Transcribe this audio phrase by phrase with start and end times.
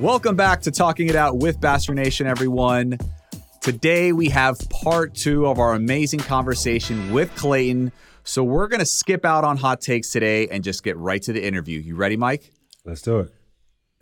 [0.00, 2.98] Welcome back to Talking It Out with Bachelor Nation, everyone.
[3.62, 7.92] Today we have part two of our amazing conversation with Clayton.
[8.22, 11.32] So we're going to skip out on hot takes today and just get right to
[11.32, 11.80] the interview.
[11.80, 12.52] You ready, Mike?
[12.84, 13.32] Let's do it.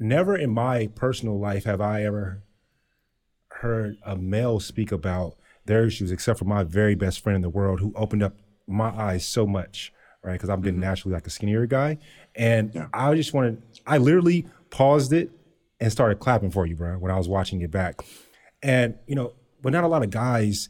[0.01, 2.43] Never in my personal life have I ever
[3.51, 7.49] heard a male speak about their issues, except for my very best friend in the
[7.49, 8.35] world who opened up
[8.67, 9.93] my eyes so much,
[10.25, 10.33] right?
[10.33, 10.89] Because I'm getting mm-hmm.
[10.89, 11.99] naturally like a skinnier guy.
[12.35, 12.89] And Yeah.
[12.93, 15.31] I just wanted, I literally paused it
[15.81, 18.01] and started clapping for you, bro, when I was watching it back.
[18.63, 20.69] And, you know, but not a lot of guys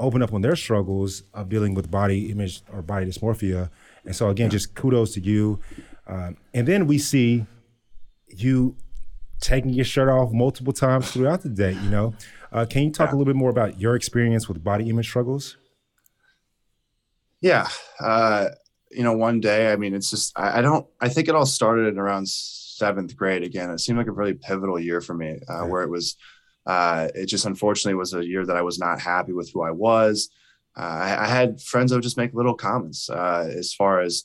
[0.00, 3.70] open up on their struggles of dealing with body image or body dysmorphia.
[4.04, 5.60] And so, again, just kudos to you.
[6.06, 7.46] Um, and then we see
[8.28, 8.76] you
[9.40, 12.14] taking your shirt off multiple times throughout the day, you know.
[12.52, 15.56] Uh, can you talk a little bit more about your experience with body image struggles?
[17.40, 17.68] Yeah.
[18.00, 18.48] Uh,
[18.90, 21.46] you know, one day, I mean, it's just, I, I don't, I think it all
[21.46, 22.28] started in around
[22.78, 23.70] seventh grade again.
[23.70, 25.70] It seemed like a really pivotal year for me uh, Right.
[25.70, 26.16] where it was,
[26.66, 29.70] uh, it just unfortunately was a year that I was not happy with who I
[29.70, 30.30] was.
[30.76, 34.24] Uh, I, I had friends that would just make little comments uh, as far as,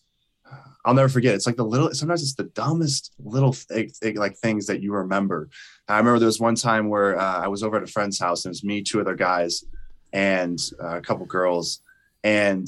[0.52, 1.36] uh, I'll never forget.
[1.36, 4.94] It's like the little, sometimes it's the dumbest little thing, thing, like things that you
[4.94, 5.50] remember.
[5.88, 8.46] I remember there was one time where uh, I was over at a friend's house
[8.46, 9.64] and it was me, two other guys,
[10.12, 11.82] and uh, a couple girls.
[12.24, 12.68] And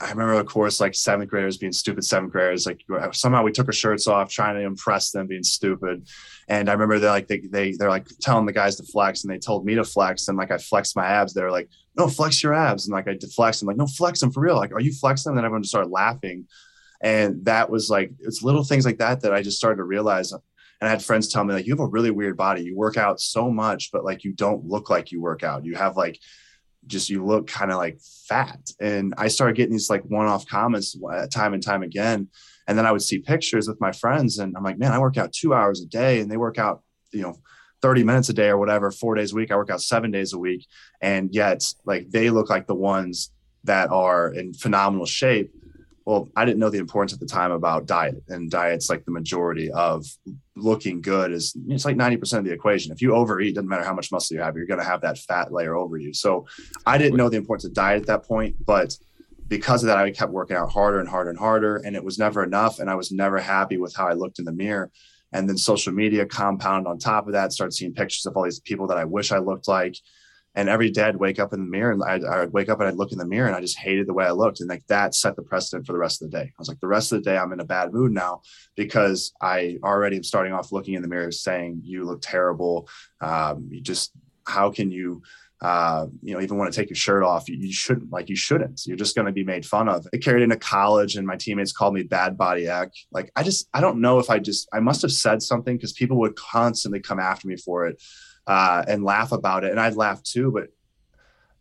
[0.00, 2.66] I remember, of course, like seventh graders being stupid seventh graders.
[2.66, 6.08] Like somehow we took our shirts off, trying to impress them, being stupid.
[6.46, 9.32] And I remember they're like they they they're like telling the guys to flex, and
[9.32, 11.34] they told me to flex, and like I flexed my abs.
[11.34, 13.60] They're like, "No, flex your abs," and like I did flex.
[13.60, 15.30] I'm like, "No, flex them for real." Like, are you flexing?
[15.30, 16.46] And then everyone just started laughing,
[17.00, 20.30] and that was like it's little things like that that I just started to realize.
[20.32, 22.62] And I had friends tell me like, "You have a really weird body.
[22.62, 25.64] You work out so much, but like you don't look like you work out.
[25.64, 26.20] You have like."
[26.86, 28.60] Just you look kind of like fat.
[28.80, 32.28] And i started getting these like one-off comments uh, time and time again.
[32.66, 35.16] And then i would see pictures with my friends and i'm like man i work
[35.16, 37.38] out two hours a day and they work out you know
[37.82, 39.50] 30 minutes a day or whatever four days a week.
[39.50, 40.66] I work out seven days a week.
[41.00, 43.32] And yet like they look like the ones
[43.64, 45.52] that are in phenomenal shape
[46.08, 49.10] well i didn't know the importance at the time about diet and diet's like the
[49.10, 50.06] majority of
[50.56, 52.92] looking good is it's like 90% of the equation.
[52.92, 55.18] If you overeat doesn't matter how much muscle you have you're going to have that
[55.18, 56.12] fat layer over you.
[56.12, 56.46] So
[56.86, 58.96] i didn't know the importance of diet at that point but
[59.46, 62.18] because of that i kept working out harder and harder and harder and it was
[62.18, 64.90] never enough and i was never happy with how i looked in the mirror.
[65.30, 68.60] And then social media compounded on top of that started seeing pictures of all these
[68.60, 69.94] people that i wish i looked like
[70.58, 72.88] and every day I'd wake up in the mirror and I'd, I'd wake up and
[72.88, 74.58] I'd look in the mirror and I just hated the way I looked.
[74.58, 76.46] And like that set the precedent for the rest of the day.
[76.46, 78.42] I was like, the rest of the day I'm in a bad mood now
[78.74, 82.88] because I already am starting off looking in the mirror saying, you look terrible.
[83.20, 84.10] Um, you just,
[84.48, 85.22] how can you,
[85.60, 88.36] uh, you know, even want to take your shirt off, you, you shouldn't like, you
[88.36, 90.08] shouldn't, you're just going to be made fun of.
[90.12, 92.98] It carried into college and my teammates called me bad body act.
[93.12, 96.18] Like, I just, I don't know if I just, I must've said something because people
[96.18, 98.02] would constantly come after me for it
[98.48, 99.70] uh, and laugh about it.
[99.70, 100.68] And I'd laugh too, but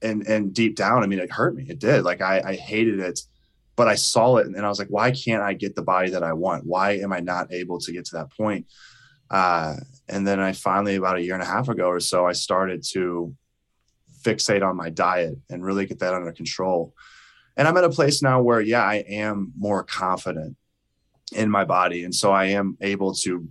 [0.02, 1.66] and and deep down, I mean, it hurt me.
[1.68, 2.04] It did.
[2.04, 3.20] Like I, I hated it,
[3.76, 6.24] but I saw it, and, I was like, why can't I get the body that
[6.24, 6.66] I want?
[6.66, 8.68] Why am I not able to get to that point?
[9.30, 9.76] Uh,
[10.08, 12.84] and then I finally, about a year and a half ago or so, I started
[12.92, 13.36] to
[14.24, 16.94] fixate on my diet and really get that under control.
[17.58, 20.56] And I'm at a place now where, yeah, I am more confident
[21.34, 23.50] in my body, and so I am able to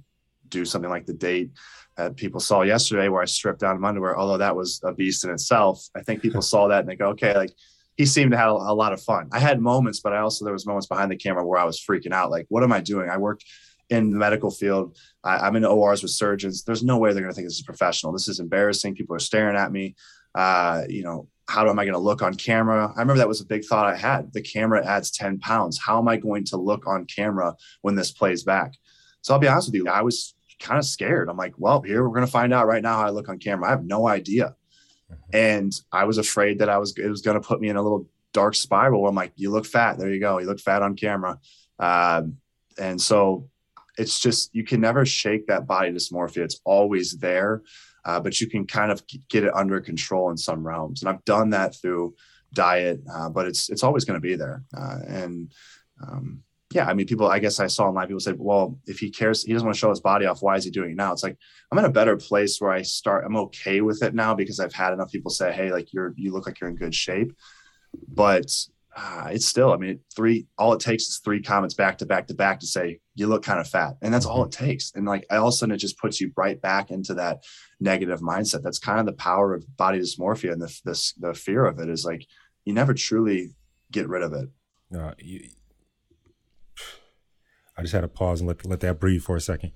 [0.49, 1.51] do something like the date
[1.97, 5.25] that people saw yesterday where I stripped down my underwear, although that was a beast
[5.25, 5.87] in itself.
[5.95, 7.53] I think people saw that and they go, okay, like
[7.97, 9.29] he seemed to have a, lot of fun.
[9.33, 11.81] I had moments, but I also, there was moments behind the camera where I was
[11.81, 12.31] freaking out.
[12.31, 13.09] Like, what am I doing?
[13.09, 13.45] I worked
[13.89, 14.99] in the medical field.
[15.25, 16.65] I, I'm in ORs with surgeons.
[16.65, 18.13] There's no way they're going to think this is professional.
[18.13, 18.95] This is embarrassing.
[18.95, 19.95] People are staring at me.
[20.35, 22.89] Uh, you know, how am I going to look on camera?
[22.89, 24.33] I remember that was a big thought I had.
[24.33, 25.79] The camera adds 10 pounds.
[25.79, 28.75] How am I going to look on camera when this plays back?
[29.23, 29.89] So I'll be honest with you.
[29.89, 31.29] I was kind of scared.
[31.29, 33.69] I'm like, well, here we're gonna find out right now how I look on camera.
[33.69, 34.55] I have no idea.
[35.11, 35.37] Mm-hmm.
[35.37, 38.09] And I was afraid that I was it was gonna put me in a little
[38.33, 39.99] dark spiral where I'm like, you look fat.
[39.99, 40.39] There you go.
[40.39, 41.39] You look fat on camera.
[41.79, 42.37] Um,
[42.79, 43.49] and so
[43.97, 46.45] it's just you can never shake that body dysmorphia.
[46.45, 47.63] It's always there,
[48.05, 51.03] uh, but you can kind of get it under control in some realms.
[51.03, 52.15] And I've done that through
[52.53, 54.65] diet, uh, but it's it's always going to be there.
[54.77, 55.53] Uh, and
[56.07, 56.43] um,
[56.77, 57.27] yeah, I mean, people.
[57.27, 59.79] I guess I saw online people say, "Well, if he cares, he doesn't want to
[59.79, 60.43] show his body off.
[60.43, 61.39] Why is he doing it now?" It's like
[61.73, 63.25] I'm in a better place where I start.
[63.25, 66.33] I'm okay with it now because I've had enough people say, "Hey, like you're you
[66.33, 67.33] look like you're in good shape,"
[68.07, 68.51] but
[68.95, 69.73] uh, it's still.
[69.73, 70.49] I mean, three.
[70.59, 73.43] All it takes is three comments back to back to back to say you look
[73.43, 74.93] kind of fat, and that's all it takes.
[74.95, 77.43] And like all of a sudden, it just puts you right back into that
[77.81, 78.63] negative mindset.
[78.63, 81.89] That's kind of the power of body dysmorphia and the the, the fear of it
[81.89, 82.27] is like
[82.67, 83.55] you never truly
[83.91, 84.51] get rid of it.
[84.95, 85.49] Uh, you,
[87.77, 89.73] I just had to pause and let let that breathe for a second.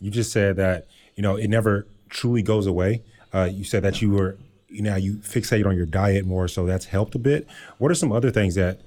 [0.00, 3.02] You just said that you know it never truly goes away.
[3.32, 4.38] Uh, you said that you were
[4.68, 7.46] you know you fixate on your diet more, so that's helped a bit.
[7.78, 8.80] What are some other things that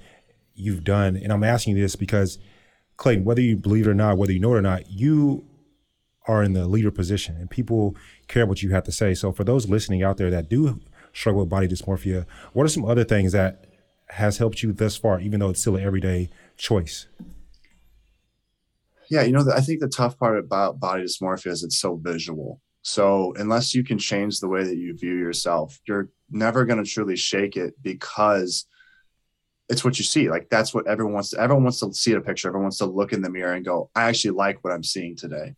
[0.54, 1.16] you've done?
[1.16, 2.38] And I'm asking you this because
[2.96, 5.44] Clayton, whether you believe it or not, whether you know it or not, you
[6.26, 7.96] are in the leader position, and people
[8.26, 9.14] care what you have to say.
[9.14, 10.80] So for those listening out there that do
[11.12, 13.64] struggle with body dysmorphia, what are some other things that
[14.08, 17.06] has helped you thus far, even though it's still an everyday choice?
[19.10, 22.60] Yeah, you know, I think the tough part about body dysmorphia is it's so visual.
[22.82, 26.88] So unless you can change the way that you view yourself, you're never going to
[26.88, 28.66] truly shake it because
[29.68, 30.30] it's what you see.
[30.30, 31.40] Like that's what everyone wants to.
[31.40, 32.48] Everyone wants to see a picture.
[32.48, 35.16] Everyone wants to look in the mirror and go, "I actually like what I'm seeing
[35.16, 35.56] today."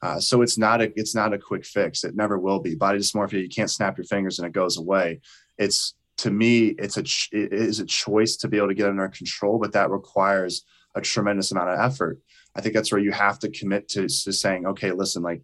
[0.00, 2.04] Uh, so it's not a it's not a quick fix.
[2.04, 2.76] It never will be.
[2.76, 5.20] Body dysmorphia, you can't snap your fingers and it goes away.
[5.58, 9.08] It's to me, it's a it is a choice to be able to get under
[9.08, 12.18] control, but that requires a tremendous amount of effort.
[12.58, 15.42] I think that's where you have to commit to, to saying, okay, listen, like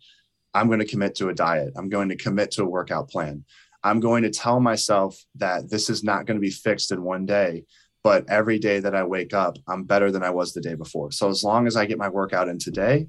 [0.53, 1.73] I'm going to commit to a diet.
[1.77, 3.45] I'm going to commit to a workout plan.
[3.85, 7.25] I'm going to tell myself that this is not going to be fixed in one
[7.25, 7.67] day,
[8.03, 11.13] but every day that I wake up, I'm better than I was the day before.
[11.13, 13.07] So as long as I get my workout in today,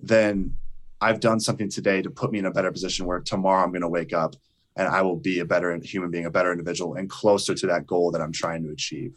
[0.00, 0.54] then
[1.00, 3.80] I've done something today to put me in a better position where tomorrow I'm going
[3.80, 4.36] to wake up
[4.76, 7.86] and I will be a better human being, a better individual, and closer to that
[7.86, 9.14] goal that I'm trying to achieve.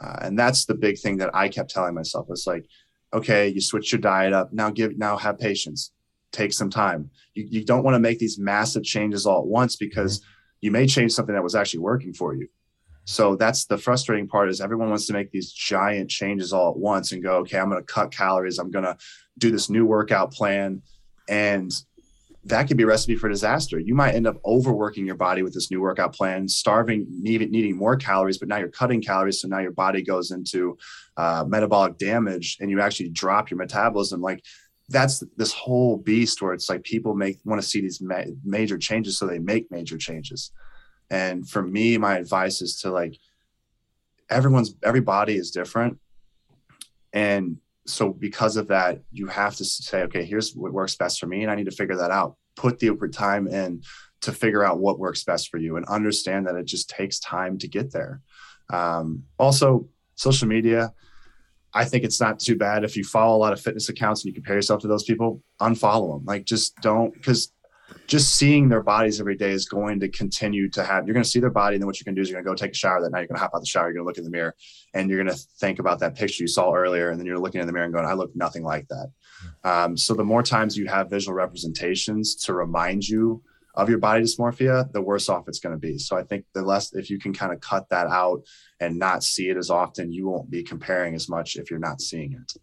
[0.00, 2.26] Uh, and that's the big thing that I kept telling myself.
[2.30, 2.66] It's like,
[3.14, 4.52] okay, you switch your diet up.
[4.52, 5.92] Now give, now have patience.
[6.32, 7.10] Take some time.
[7.34, 10.28] You, you don't want to make these massive changes all at once because mm-hmm.
[10.62, 12.48] you may change something that was actually working for you.
[13.06, 16.76] So that's the frustrating part is everyone wants to make these giant changes all at
[16.76, 18.58] once and go, okay, I'm going to cut calories.
[18.58, 18.96] I'm going to
[19.38, 20.82] do this new workout plan.
[21.28, 21.70] And
[22.46, 23.78] that could be a recipe for disaster.
[23.78, 27.76] You might end up overworking your body with this new workout plan, starving, needing, needing
[27.76, 29.40] more calories, but now you're cutting calories.
[29.40, 30.76] So now your body goes into
[31.16, 34.20] uh, metabolic damage and you actually drop your metabolism.
[34.20, 34.44] Like
[34.90, 38.76] that's this whole beast where it's like people make want to see these ma- major
[38.76, 39.18] changes.
[39.18, 40.52] So they make major changes.
[41.08, 43.16] And for me, my advice is to like,
[44.28, 45.98] everyone's, every body is different.
[47.14, 51.26] And so because of that, you have to say, okay, here's what works best for
[51.26, 52.36] me, and I need to figure that out.
[52.56, 53.82] Put the time in
[54.22, 57.58] to figure out what works best for you, and understand that it just takes time
[57.58, 58.20] to get there.
[58.72, 60.92] Um, also, social media.
[61.76, 64.28] I think it's not too bad if you follow a lot of fitness accounts and
[64.28, 65.42] you compare yourself to those people.
[65.60, 66.24] Unfollow them.
[66.24, 67.52] Like, just don't because
[68.06, 71.28] just seeing their bodies every day is going to continue to have you're going to
[71.28, 72.66] see their body and then what you're going to do is you're going to go
[72.66, 73.20] take a shower that night.
[73.20, 74.54] You're going to hop out the shower you're going to look in the mirror
[74.92, 77.60] and you're going to think about that picture you saw earlier and then you're looking
[77.60, 79.10] in the mirror and going i look nothing like that.
[79.62, 83.42] Um, so the more times you have visual representations to remind you
[83.74, 85.98] of your body dysmorphia the worse off it's going to be.
[85.98, 88.42] So i think the less if you can kind of cut that out
[88.80, 92.00] and not see it as often you won't be comparing as much if you're not
[92.00, 92.60] seeing it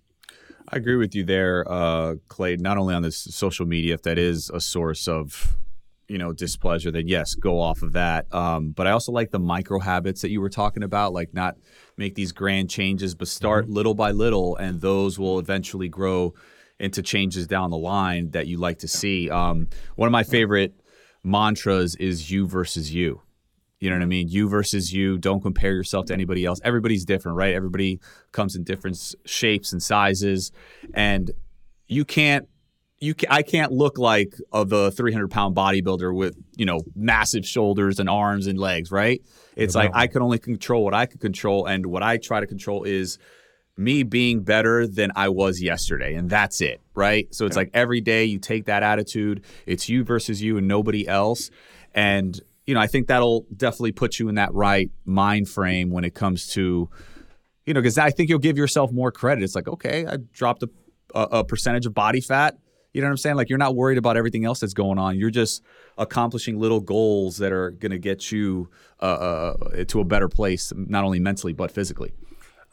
[0.67, 2.55] I agree with you there, uh, Clay.
[2.55, 5.55] Not only on this social media, if that is a source of
[6.07, 8.33] you know displeasure, then yes, go off of that.
[8.33, 11.55] Um, but I also like the micro habits that you were talking about, like not
[11.97, 13.73] make these grand changes, but start mm-hmm.
[13.73, 16.33] little by little, and those will eventually grow
[16.79, 19.29] into changes down the line that you like to see.
[19.29, 20.73] Um, one of my favorite
[21.23, 23.21] mantras is "you versus you."
[23.81, 24.29] You know what I mean?
[24.29, 25.17] You versus you.
[25.17, 26.61] Don't compare yourself to anybody else.
[26.63, 27.55] Everybody's different, right?
[27.55, 27.99] Everybody
[28.31, 30.51] comes in different shapes and sizes,
[30.93, 31.31] and
[31.87, 32.47] you can't.
[32.99, 37.43] You can, I can't look like of the 300 pound bodybuilder with you know massive
[37.43, 39.19] shoulders and arms and legs, right?
[39.55, 42.47] It's like I can only control what I can control, and what I try to
[42.47, 43.17] control is
[43.77, 47.33] me being better than I was yesterday, and that's it, right?
[47.33, 49.43] So it's like every day you take that attitude.
[49.65, 51.49] It's you versus you and nobody else,
[51.95, 56.03] and you know, I think that'll definitely put you in that right mind frame when
[56.03, 56.89] it comes to,
[57.65, 59.43] you know, because I think you'll give yourself more credit.
[59.43, 60.69] It's like, okay, I dropped a,
[61.15, 62.57] a, a percentage of body fat.
[62.93, 63.35] You know what I'm saying?
[63.37, 65.17] Like you're not worried about everything else that's going on.
[65.17, 65.63] You're just
[65.97, 68.69] accomplishing little goals that are going to get you
[69.01, 72.11] uh, uh, to a better place, not only mentally but physically.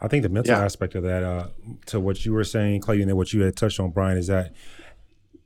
[0.00, 0.64] I think the mental yeah.
[0.64, 1.48] aspect of that, uh,
[1.86, 4.28] to what you were saying, Clay, and then what you had touched on, Brian, is
[4.28, 4.54] that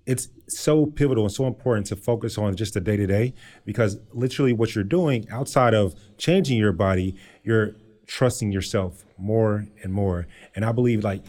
[0.07, 0.29] it's
[0.59, 4.53] so pivotal and so important to focus on just the day to day because literally
[4.53, 7.75] what you're doing outside of changing your body, you're
[8.07, 10.27] trusting yourself more and more.
[10.55, 11.23] And I believe like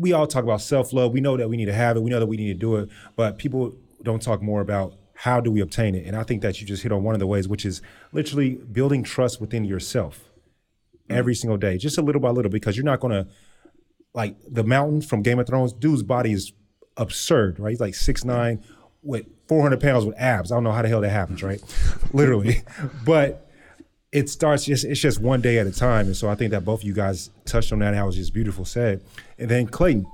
[0.00, 1.12] we all talk about self love.
[1.12, 2.00] We know that we need to have it.
[2.00, 2.88] We know that we need to do it.
[3.16, 6.06] But people don't talk more about how do we obtain it.
[6.06, 8.54] And I think that you just hit on one of the ways, which is literally
[8.54, 11.18] building trust within yourself mm-hmm.
[11.18, 13.30] every single day, just a little by little, because you're not going to
[14.14, 15.74] like the mountain from Game of Thrones.
[15.74, 16.52] Dude's body is
[16.96, 17.70] absurd, right?
[17.70, 18.62] He's like six nine
[19.02, 20.52] with 400 pounds with abs.
[20.52, 21.62] I don't know how the hell that happens, right?
[22.12, 22.62] Literally,
[23.04, 23.50] but
[24.12, 26.64] it starts just it's just one day at a time and so i think that
[26.64, 29.02] both of you guys touched on that how was just beautiful said
[29.38, 30.04] and then clayton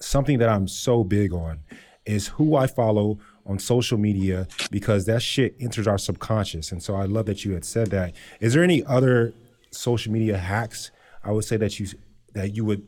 [0.00, 1.60] something that i'm so big on
[2.06, 6.94] is who i follow on social media because that shit enters our subconscious and so
[6.94, 9.32] i love that you had said that is there any other
[9.70, 10.90] social media hacks
[11.22, 11.86] i would say that you
[12.32, 12.86] that you would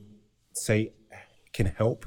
[0.53, 0.91] say
[1.53, 2.07] can help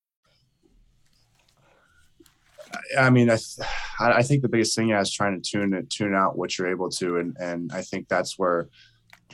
[2.97, 3.67] I mean, I, th-
[3.99, 6.89] I think the biggest thing yeah, is trying to tune tune out what you're able
[6.91, 8.69] to, and and I think that's where,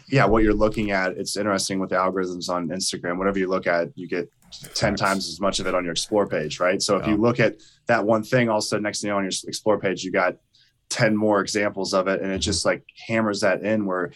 [0.10, 1.14] yeah, what you're looking at.
[1.14, 3.18] It's interesting with the algorithms on Instagram.
[3.18, 4.30] Whatever you look at, you get
[4.74, 6.82] ten times as much of it on your explore page, right?
[6.82, 9.14] So if you look at that one thing, all of a sudden next thing you
[9.14, 10.38] know on your explore page, you got
[10.90, 14.12] ten more examples of it, and it just like hammers that in where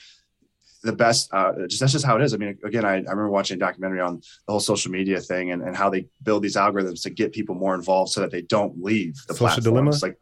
[0.83, 1.29] the best.
[1.33, 2.33] Uh, just that's just how it is.
[2.33, 5.51] I mean, again, I, I remember watching a documentary on the whole social media thing
[5.51, 8.41] and, and how they build these algorithms to get people more involved so that they
[8.41, 9.63] don't leave the social platforms.
[9.63, 9.91] dilemma.
[10.01, 10.17] Like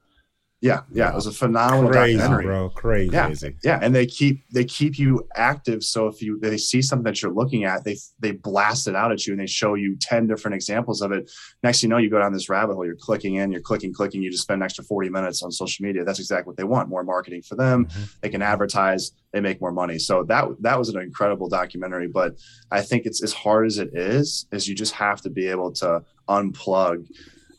[0.61, 2.69] yeah, yeah, it was a phenomenal crazy, documentary, bro.
[2.69, 5.85] Crazy, yeah, yeah, and they keep they keep you active.
[5.85, 9.13] So if you they see something that you're looking at, they they blast it out
[9.13, 11.31] at you and they show you ten different examples of it.
[11.63, 12.85] Next, you know, you go down this rabbit hole.
[12.85, 14.21] You're clicking in, you're clicking, clicking.
[14.21, 16.03] You just spend an extra forty minutes on social media.
[16.03, 16.89] That's exactly what they want.
[16.89, 17.85] More marketing for them.
[17.85, 18.03] Mm-hmm.
[18.19, 19.13] They can advertise.
[19.31, 19.97] They make more money.
[19.97, 22.07] So that that was an incredible documentary.
[22.09, 22.33] But
[22.69, 25.71] I think it's as hard as it is, is you just have to be able
[25.75, 27.07] to unplug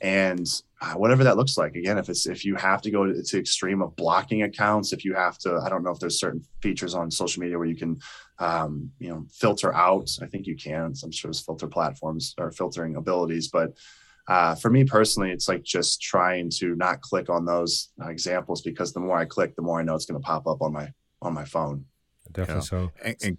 [0.02, 0.46] and
[0.94, 1.74] whatever that looks like.
[1.74, 5.04] Again if it's if you have to go to, to extreme of blocking accounts if
[5.04, 7.76] you have to i don't know if there's certain features on social media where you
[7.76, 7.98] can
[8.38, 10.10] um, you know filter out.
[10.22, 10.94] I think you can.
[11.02, 13.74] I'm sure there's filter platforms or filtering abilities but
[14.26, 18.62] uh, for me personally it's like just trying to not click on those uh, examples
[18.62, 20.72] because the more i click the more i know it's going to pop up on
[20.72, 20.88] my
[21.20, 21.84] on my phone.
[22.32, 22.92] Definitely so.
[23.02, 23.38] And, and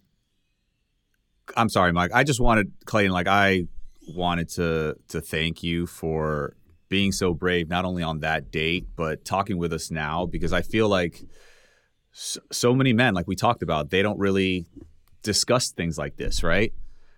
[1.57, 2.11] i'm sorry mike.
[2.13, 3.67] I just wanted clayton like i
[4.07, 6.55] wanted to to thank you for
[6.91, 10.61] being so brave, not only on that date, but talking with us now, because I
[10.61, 11.23] feel like
[12.11, 14.67] so, so many men, like we talked about, they don't really
[15.23, 16.73] discuss things like this, right?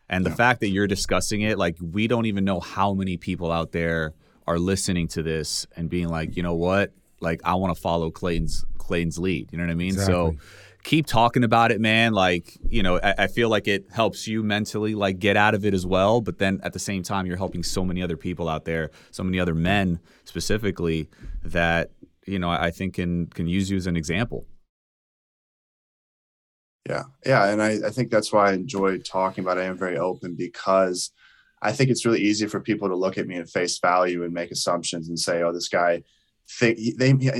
[0.07, 0.35] And the yeah.
[0.35, 4.13] fact that you're discussing it, like we don't even know how many people out there
[4.45, 8.11] are listening to this and being like, you know what, like I want to follow
[8.11, 9.51] Clayton's Clayton's lead.
[9.51, 9.93] You know what I mean?
[9.93, 10.13] Exactly.
[10.13, 10.35] So
[10.83, 12.13] keep talking about it, man.
[12.13, 15.65] Like, you know, I, I, feel like it helps you mentally, like, get out of
[15.65, 16.21] it as well.
[16.21, 19.23] But then at the same time, you're helping so many other people out there, so
[19.23, 21.09] many other men specifically,
[21.43, 21.91] that
[22.25, 24.45] you know I think can can use you as an example.
[26.87, 29.61] Yeah, yeah, and I, I think that's why I enjoy talking about it.
[29.61, 31.11] I am very open because
[31.61, 34.33] I think it's really easy for people to look at me and face value and
[34.33, 36.03] make assumptions and say, "Oh, this guy."
[36.59, 36.73] They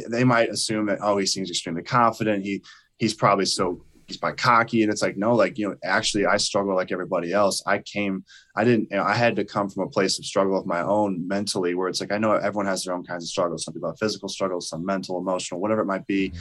[0.10, 2.64] they might assume that oh he seems extremely confident he
[2.98, 4.84] he's probably so he's by cocky.
[4.84, 7.64] And it's like no like you know actually i struggle like everybody else.
[7.66, 8.24] I came
[8.56, 10.82] i didn't you know i had to come from a place of struggle of my
[10.82, 13.64] own mentally where it's like i know everyone has their own kinds of struggles.
[13.64, 16.30] Some people have physical struggles some mental emotional whatever it might be.
[16.30, 16.40] Mm-hmm.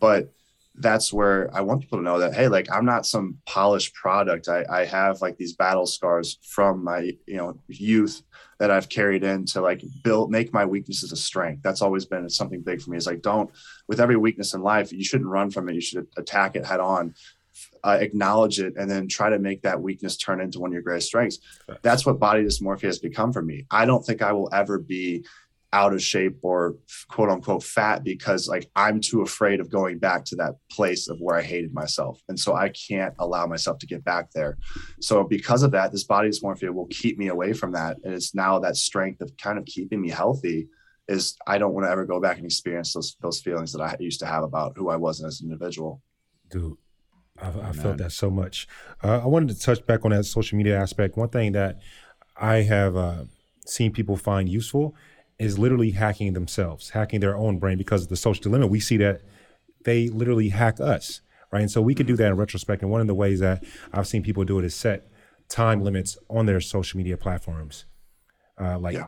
[0.00, 0.32] But
[0.76, 4.48] that's where I want people to know that, hey, like I'm not some polished product.
[4.48, 8.22] I, I have like these battle scars from my, you know, youth
[8.58, 11.62] that I've carried in to like build, make my weaknesses a strength.
[11.62, 12.96] That's always been something big for me.
[12.96, 13.50] Is like, don't,
[13.86, 15.74] with every weakness in life, you shouldn't run from it.
[15.74, 17.14] You should attack it head on,
[17.84, 20.82] uh, acknowledge it, and then try to make that weakness turn into one of your
[20.82, 21.38] greatest strengths.
[21.82, 23.64] That's what body dysmorphia has become for me.
[23.70, 25.24] I don't think I will ever be
[25.74, 26.76] out of shape or
[27.08, 31.18] quote unquote fat because like I'm too afraid of going back to that place of
[31.20, 32.22] where I hated myself.
[32.28, 34.56] And so I can't allow myself to get back there.
[35.00, 37.96] So because of that, this body dysmorphia will keep me away from that.
[38.04, 40.68] And it's now that strength of kind of keeping me healthy
[41.08, 43.96] is I don't want to ever go back and experience those those feelings that I
[43.98, 46.00] used to have about who I was as an individual.
[46.50, 46.76] Dude,
[47.42, 48.68] I, I felt that so much.
[49.02, 51.16] Uh, I wanted to touch back on that social media aspect.
[51.16, 51.80] One thing that
[52.36, 53.24] I have uh,
[53.66, 54.94] seen people find useful
[55.38, 58.66] is literally hacking themselves, hacking their own brain because of the social dilemma.
[58.66, 59.22] We see that
[59.84, 61.60] they literally hack us, right?
[61.60, 62.82] And so we could do that in retrospect.
[62.82, 65.08] And one of the ways that I've seen people do it is set
[65.48, 67.84] time limits on their social media platforms,
[68.60, 69.06] uh, like yeah.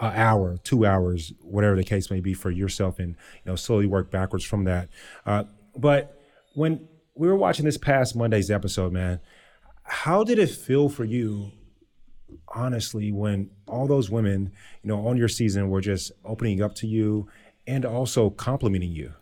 [0.00, 3.86] an hour, two hours, whatever the case may be for yourself, and you know slowly
[3.86, 4.88] work backwards from that.
[5.26, 5.44] Uh,
[5.76, 6.20] but
[6.54, 9.20] when we were watching this past Monday's episode, man,
[9.82, 11.52] how did it feel for you
[12.48, 14.52] honestly when all those women,
[14.82, 17.28] you know, on your season were just opening up to you
[17.66, 19.12] and also complimenting you?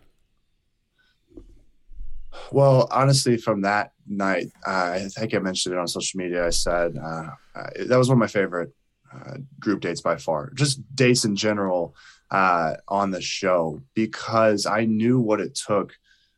[2.51, 6.45] Well, honestly, from that night, uh, I think I mentioned it on social media.
[6.45, 8.73] I said uh, uh, that was one of my favorite
[9.13, 11.95] uh, group dates by far, just dates in general
[12.31, 15.93] uh, on the show, because I knew what it took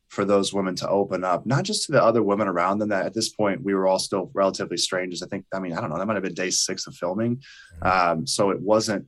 [0.08, 2.90] for those women to open up, not just to the other women around them.
[2.90, 5.22] That at this point we were all still relatively strangers.
[5.22, 5.44] I think.
[5.52, 5.98] I mean, I don't know.
[5.98, 7.36] That might have been day six of filming,
[7.82, 7.86] mm-hmm.
[7.86, 9.06] um, so it wasn't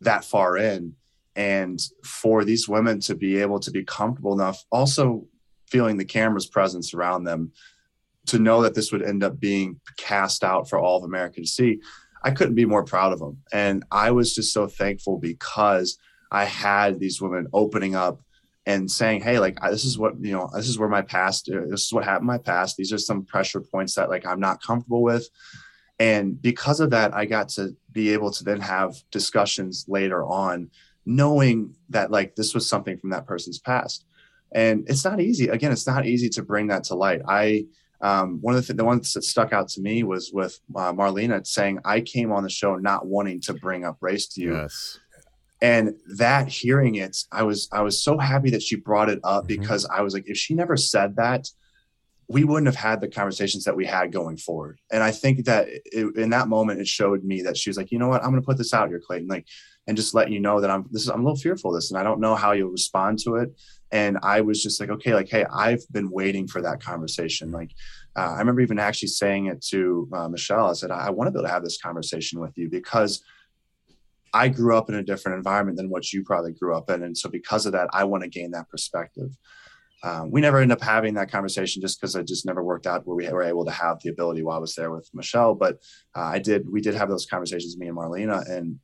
[0.00, 0.94] that far in.
[1.36, 5.26] And for these women to be able to be comfortable enough, also
[5.68, 7.52] feeling the camera's presence around them,
[8.26, 11.46] to know that this would end up being cast out for all of America to
[11.46, 11.80] see,
[12.22, 13.38] I couldn't be more proud of them.
[13.52, 15.98] And I was just so thankful because
[16.30, 18.20] I had these women opening up
[18.70, 21.60] and saying, Hey, like, this is what, you know, this is where my past, uh,
[21.68, 22.76] this is what happened my past.
[22.76, 25.28] These are some pressure points that like I'm not comfortable with.
[25.98, 30.70] And because of that, I got to be able to then have discussions later on,
[31.04, 34.06] knowing that like this was something from that person's past.
[34.52, 35.48] And it's not easy.
[35.48, 37.22] Again, it's not easy to bring that to light.
[37.28, 37.66] I,
[38.00, 40.92] um, one of the, th- the ones that stuck out to me was with uh,
[40.92, 44.56] Marlena saying, I came on the show not wanting to bring up race to you.
[44.56, 44.98] Yes
[45.62, 49.44] and that hearing it i was i was so happy that she brought it up
[49.44, 49.60] mm-hmm.
[49.60, 51.46] because i was like if she never said that
[52.30, 54.78] we wouldn't have had the conversations that we had going forward.
[54.92, 57.90] And i think that it, in that moment it showed me that she was like
[57.90, 58.22] you know what?
[58.22, 59.46] I'm going to put this out here clayton like
[59.88, 61.90] and just let you know that i'm this is i'm a little fearful of this
[61.90, 63.50] and i don't know how you'll respond to it.
[63.90, 67.50] And i was just like okay like hey i've been waiting for that conversation.
[67.50, 67.72] Like
[68.16, 70.70] uh, i remember even actually saying it to uh, michelle.
[70.70, 73.24] I said i, I want to be able to have this conversation with you because
[74.32, 77.02] I grew up in a different environment than what you probably grew up in.
[77.02, 79.36] And so because of that, I want to gain that perspective.
[80.02, 83.06] Um, we never end up having that conversation just because it just never worked out
[83.06, 85.54] where we were able to have the ability while I was there with Michelle.
[85.54, 85.80] But
[86.16, 88.78] uh, I did, we did have those conversations, me and Marlena, and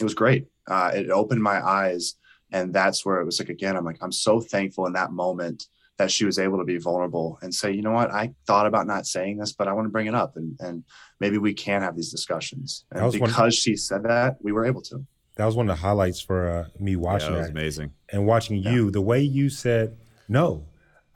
[0.00, 0.46] it was great.
[0.68, 2.14] Uh, it opened my eyes.
[2.52, 5.64] And that's where it was like, again, I'm like, I'm so thankful in that moment
[5.98, 8.86] that she was able to be vulnerable and say, you know what, I thought about
[8.86, 10.84] not saying this, but I want to bring it up and and
[11.20, 12.84] maybe we can have these discussions.
[12.92, 15.04] And because one, she said that, we were able to.
[15.36, 17.30] That was one of the highlights for uh, me watching.
[17.30, 17.92] Yeah, that was amazing.
[18.10, 18.72] And watching yeah.
[18.72, 19.96] you, the way you said
[20.28, 20.64] no.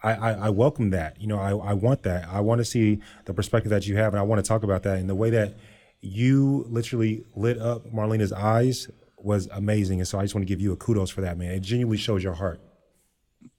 [0.05, 1.21] I, I, I welcome that.
[1.21, 2.29] You know, I, I want that.
[2.29, 4.83] I want to see the perspective that you have, and I want to talk about
[4.83, 4.99] that.
[4.99, 5.57] And the way that
[6.01, 10.01] you literally lit up Marlena's eyes was amazing.
[10.01, 11.53] And so I just want to give you a kudos for that, man.
[11.53, 12.61] It genuinely shows your heart.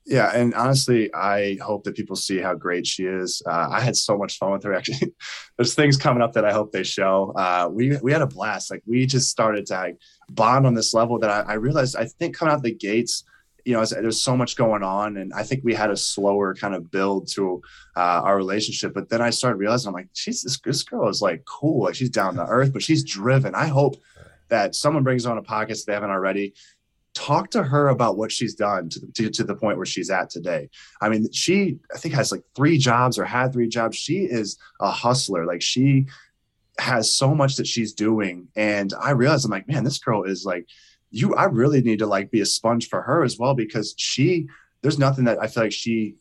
[0.06, 3.42] Yeah, and honestly, I hope that people see how great she is.
[3.46, 4.74] Uh, I had so much fun with her.
[4.74, 5.13] Actually,
[5.58, 7.32] there's things coming up that I hope they show.
[7.36, 8.70] Uh, we we had a blast.
[8.70, 9.98] Like we just started to like,
[10.30, 11.96] bond on this level that I, I, realized.
[11.96, 13.24] I think coming out the gates,
[13.63, 16.76] you know, there's so much going on, and I think we had a slower kind
[16.76, 17.62] of build to
[17.96, 18.94] uh, our relationship.
[18.94, 21.84] But then I started realizing, I'm like, she's this, this girl is like cool.
[21.84, 23.56] Like she's down to earth, but she's driven.
[23.56, 23.96] I hope
[24.50, 26.54] that someone brings on a podcast they haven't already
[27.13, 30.30] talk to her about what she's done to, to, to, the point where she's at
[30.30, 30.69] today.
[31.02, 33.97] I mean, she, I think, has like three jobs or had three jobs.
[33.97, 35.45] She is a hustler.
[35.45, 36.08] Like, she
[36.80, 38.47] has so much that she's doing.
[38.56, 40.67] And I realized, I'm like, man, this girl is like,
[41.12, 44.47] you, I really need to like be a sponge for her as well because she,
[44.82, 46.15] there's nothing that I feel like she,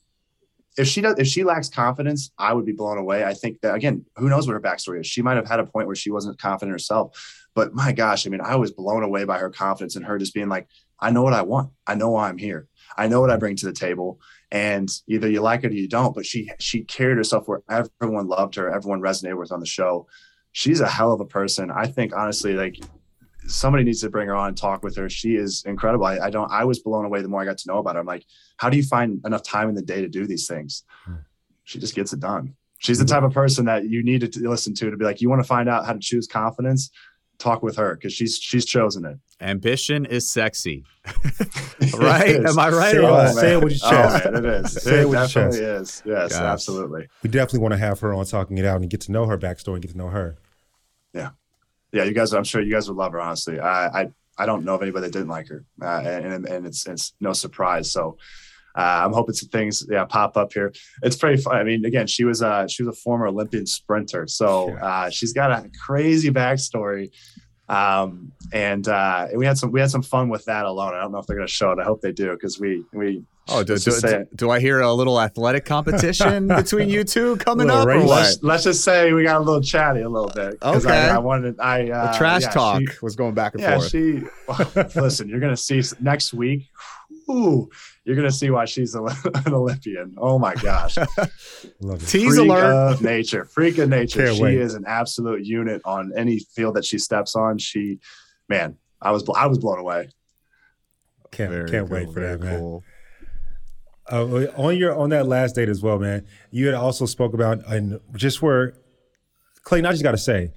[0.78, 3.24] if she does, if she lacks confidence, I would be blown away.
[3.24, 5.06] I think that again, who knows what her backstory is?
[5.06, 8.30] She might have had a point where she wasn't confident herself but my gosh, I
[8.30, 11.22] mean, I was blown away by her confidence and her just being like, I know
[11.22, 11.70] what I want.
[11.86, 12.68] I know why I'm here.
[12.96, 14.20] I know what I bring to the table.
[14.50, 16.14] And either you like it or you don't.
[16.14, 20.06] But she she carried herself where everyone loved her, everyone resonated with on the show.
[20.52, 21.70] She's a hell of a person.
[21.70, 22.78] I think honestly, like
[23.52, 25.08] somebody needs to bring her on and talk with her.
[25.08, 26.06] She is incredible.
[26.06, 26.50] I, I, don't.
[26.50, 28.00] I was blown away the more I got to know about her.
[28.00, 28.24] I'm like,
[28.56, 30.84] how do you find enough time in the day to do these things?
[31.04, 31.16] Hmm.
[31.64, 32.54] She just gets it done.
[32.78, 35.30] She's the type of person that you need to listen to to be like, you
[35.30, 36.90] want to find out how to choose confidence,
[37.38, 39.18] talk with her because she's she's chosen it.
[39.40, 40.84] Ambition is sexy,
[41.94, 42.36] right?
[42.36, 42.92] Am I right?
[42.92, 44.26] Say, oh, say it with your chest.
[44.26, 44.72] Oh, man, it is.
[44.72, 46.00] say it, it with definitely your chest.
[46.00, 46.02] is.
[46.06, 46.40] Yes, Gosh.
[46.40, 47.08] absolutely.
[47.22, 49.38] We definitely want to have her on talking it out and get to know her
[49.38, 50.36] backstory and get to know her.
[51.14, 51.30] Yeah,
[51.92, 52.04] yeah.
[52.04, 53.20] You guys, I'm sure you guys would love her.
[53.20, 56.66] Honestly, I I, I don't know of anybody that didn't like her, uh, and and
[56.66, 57.90] it's it's no surprise.
[57.90, 58.18] So
[58.76, 60.72] uh, I'm hoping some things yeah pop up here.
[61.02, 61.56] It's pretty fun.
[61.56, 65.32] I mean, again, she was a she was a former Olympian sprinter, so uh, she's
[65.32, 67.10] got a crazy backstory.
[67.68, 70.94] Um, and uh, we had some we had some fun with that alone.
[70.94, 71.78] I don't know if they're going to show it.
[71.78, 73.24] I hope they do because we we.
[73.48, 77.68] Oh, do, do, do, do, I hear a little athletic competition between you two coming
[77.70, 77.86] up?
[77.88, 80.58] Let's, let's, just say we got a little chatty a little bit.
[80.62, 81.08] Okay.
[81.08, 83.78] I, I wanted I uh, the trash yeah, talk she, was going back and yeah,
[83.78, 83.90] forth.
[83.90, 84.22] She
[85.00, 85.28] listen.
[85.28, 86.70] You're going to see next week
[87.32, 87.68] ooh,
[88.04, 89.08] you're gonna see why she's an
[89.46, 90.14] Olympian.
[90.18, 90.96] Oh my gosh,
[92.06, 94.26] tease alert of nature, freak of nature.
[94.26, 94.58] Can't she wait.
[94.58, 97.58] is an absolute unit on any field that she steps on.
[97.58, 97.98] She,
[98.48, 100.10] man, I was I was blown away.
[101.30, 102.58] Can't very can't cool, wait for that, man.
[102.58, 102.84] Cool.
[104.10, 106.26] Uh, on your on that last date as well, man.
[106.50, 108.74] You had also spoke about and just where
[109.64, 109.86] Clayton.
[109.86, 110.52] I just got to say,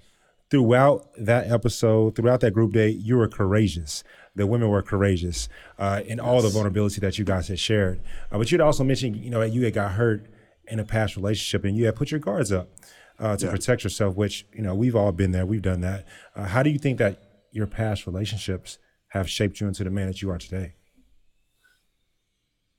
[0.50, 4.04] throughout that episode, throughout that group date, you were courageous
[4.36, 5.48] the women were courageous
[5.80, 6.26] uh, in yes.
[6.26, 8.02] all the vulnerability that you guys had shared.
[8.32, 10.28] Uh, but you'd also mentioned, you know, that you had got hurt
[10.68, 12.70] in a past relationship and you had put your guards up
[13.18, 13.52] uh, to yeah.
[13.52, 15.46] protect yourself, which, you know, we've all been there.
[15.46, 16.06] We've done that.
[16.36, 18.78] Uh, how do you think that your past relationships
[19.10, 20.76] have shaped you into the man that you are today?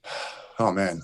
[0.59, 1.03] Oh, man.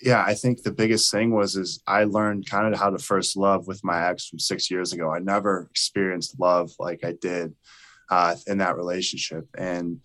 [0.00, 3.36] Yeah, I think the biggest thing was is I learned kind of how to first
[3.36, 5.12] love with my ex from six years ago.
[5.12, 7.54] I never experienced love like I did
[8.08, 9.48] uh, in that relationship.
[9.56, 10.00] And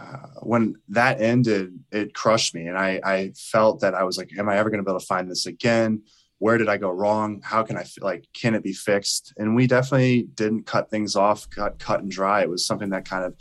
[0.00, 2.66] uh, when that ended, it crushed me.
[2.66, 5.00] And I, I felt that I was like, am I ever going to be able
[5.00, 6.02] to find this again?
[6.38, 7.40] Where did I go wrong?
[7.44, 9.32] How can I like, can it be fixed?
[9.36, 12.42] And we definitely didn't cut things off, cut, cut and dry.
[12.42, 13.34] It was something that kind of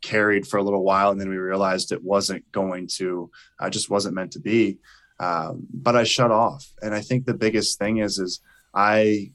[0.00, 1.10] carried for a little while.
[1.10, 3.30] And then we realized it wasn't going to,
[3.60, 4.78] uh, just wasn't meant to be.
[5.20, 6.72] Um, but I shut off.
[6.82, 8.40] And I think the biggest thing is, is
[8.74, 9.32] I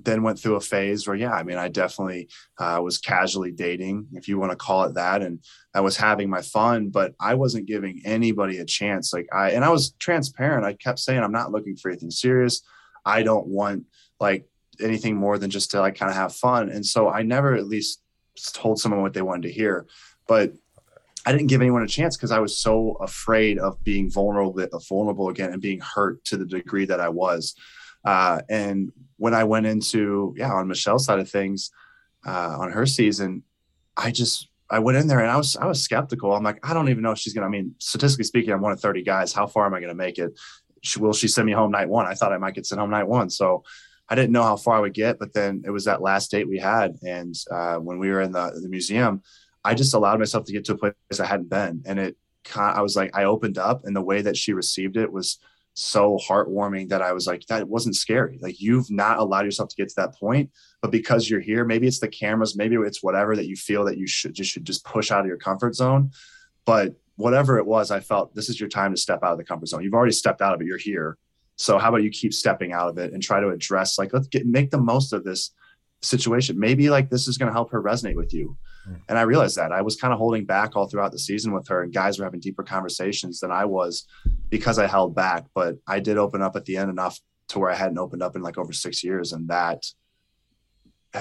[0.00, 4.08] then went through a phase where, yeah, I mean, I definitely uh, was casually dating,
[4.12, 5.40] if you want to call it that, and
[5.74, 9.12] I was having my fun, but I wasn't giving anybody a chance.
[9.12, 10.66] Like I, and I was transparent.
[10.66, 12.62] I kept saying, I'm not looking for anything serious.
[13.04, 13.84] I don't want
[14.20, 14.46] like
[14.80, 16.70] anything more than just to like kind of have fun.
[16.70, 18.02] And so I never at least
[18.52, 19.86] told someone what they wanted to hear,
[20.26, 20.52] but
[21.26, 25.28] I didn't give anyone a chance because I was so afraid of being vulnerable, vulnerable
[25.30, 27.54] again, and being hurt to the degree that I was.
[28.04, 31.70] Uh, and when I went into, yeah, on Michelle's side of things,
[32.26, 33.42] uh, on her season,
[33.96, 36.34] I just, I went in there and I was, I was skeptical.
[36.34, 38.72] I'm like, I don't even know if she's to, I mean, statistically speaking, I'm one
[38.72, 39.32] of 30 guys.
[39.32, 40.38] How far am I to make it?
[40.82, 42.06] She, will she send me home night one?
[42.06, 43.30] I thought I might get sent home night one.
[43.30, 43.64] So
[44.08, 46.48] I didn't know how far I would get, but then it was that last date
[46.48, 46.96] we had.
[47.02, 49.22] And uh, when we were in the, the museum,
[49.64, 51.82] I just allowed myself to get to a place I hadn't been.
[51.86, 52.16] And it,
[52.54, 55.38] I was like, I opened up and the way that she received it was
[55.74, 58.38] so heartwarming that I was like, that wasn't scary.
[58.40, 60.50] Like you've not allowed yourself to get to that point,
[60.80, 63.98] but because you're here, maybe it's the cameras, maybe it's whatever that you feel that
[63.98, 66.12] you should just should just push out of your comfort zone.
[66.64, 69.44] But whatever it was, I felt this is your time to step out of the
[69.44, 69.82] comfort zone.
[69.82, 70.66] You've already stepped out of it.
[70.66, 71.16] You're here.
[71.56, 74.28] So how about you keep stepping out of it and try to address like let's
[74.28, 75.52] get make the most of this
[76.02, 76.58] situation.
[76.58, 78.56] Maybe like this is going to help her resonate with you.
[78.88, 79.00] Mm.
[79.08, 81.68] And I realized that I was kind of holding back all throughout the season with
[81.68, 84.06] her, and guys were having deeper conversations than I was
[84.50, 85.46] because I held back.
[85.54, 87.18] But I did open up at the end enough
[87.48, 89.84] to where I hadn't opened up in like over six years, and that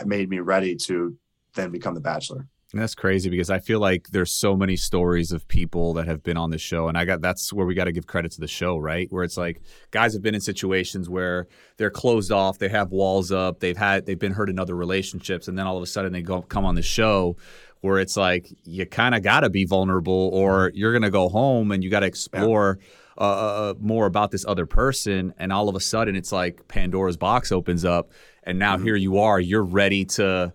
[0.05, 1.15] made me ready to
[1.53, 2.47] then become the bachelor.
[2.73, 6.23] And that's crazy because I feel like there's so many stories of people that have
[6.23, 8.41] been on the show, and I got that's where we got to give credit to
[8.41, 9.07] the show, right?
[9.11, 11.45] Where it's like guys have been in situations where
[11.77, 15.47] they're closed off, they have walls up, they've had they've been hurt in other relationships,
[15.47, 17.37] and then all of a sudden they go come on the show
[17.81, 21.71] where it's like you kind of got to be vulnerable, or you're gonna go home
[21.71, 22.79] and you got to explore.
[22.81, 22.87] Yeah.
[23.15, 26.67] Uh, uh, uh, more about this other person, and all of a sudden it's like
[26.67, 28.09] Pandora's box opens up,
[28.41, 28.85] and now mm-hmm.
[28.85, 29.39] here you are.
[29.39, 30.51] You're ready to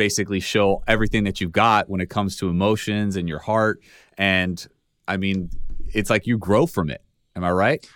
[0.00, 3.82] basically show everything that you've got when it comes to emotions and your heart.
[4.16, 4.66] And
[5.06, 5.50] I mean,
[5.92, 7.02] it's like you grow from it.
[7.36, 7.86] Am I right?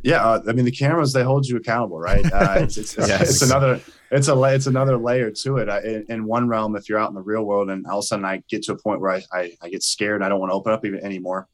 [0.00, 2.24] Yeah, uh, I mean the cameras they hold you accountable, right?
[2.32, 3.28] Uh, it's, it's, it's, Yes.
[3.28, 5.68] it's another it's a it's another layer to it.
[5.68, 8.04] I, in, in one realm, if you're out in the real world and all of
[8.04, 10.30] a sudden I get to a point where I, I, I get scared and I
[10.30, 11.48] don't want to open up even anymore,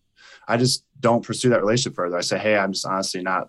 [0.47, 2.17] I just don't pursue that relationship further.
[2.17, 3.49] I say, hey, I'm just honestly not,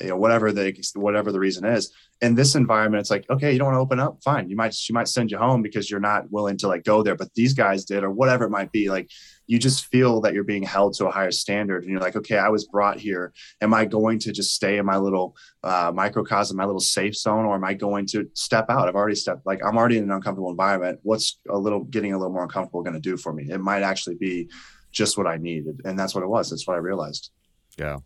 [0.00, 1.92] you know, whatever the whatever the reason is.
[2.20, 4.48] In this environment, it's like, okay, you don't want to open up, fine.
[4.48, 7.16] You might she might send you home because you're not willing to like go there,
[7.16, 8.88] but these guys did or whatever it might be.
[8.90, 9.10] Like
[9.46, 12.38] you just feel that you're being held to a higher standard, and you're like, okay,
[12.38, 13.32] I was brought here.
[13.60, 17.44] Am I going to just stay in my little uh, microcosm, my little safe zone,
[17.44, 18.88] or am I going to step out?
[18.88, 21.00] I've already stepped, like I'm already in an uncomfortable environment.
[21.02, 23.50] What's a little getting a little more uncomfortable going to do for me?
[23.50, 24.48] It might actually be
[24.92, 26.50] just what I needed, and that's what it was.
[26.50, 27.30] That's what I realized.
[27.76, 27.98] Yeah.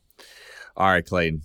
[0.76, 1.42] All right, Clayton.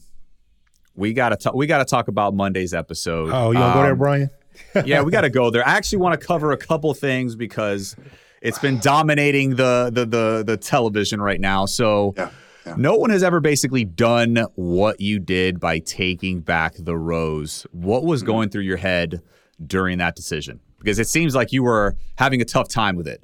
[0.95, 1.53] We gotta talk.
[1.53, 3.29] We gotta talk about Monday's episode.
[3.31, 4.29] Oh, you want to go there, Um, Brian?
[4.85, 5.65] yeah, we got to go there.
[5.67, 7.95] I actually want to cover a couple things because
[8.41, 11.65] it's been dominating the the the, the television right now.
[11.65, 12.29] So Yeah,
[12.65, 12.75] yeah.
[12.77, 17.65] no one has ever basically done what you did by taking back the rose.
[17.71, 19.21] What was going through your head
[19.65, 20.59] during that decision?
[20.79, 23.23] Because it seems like you were having a tough time with it.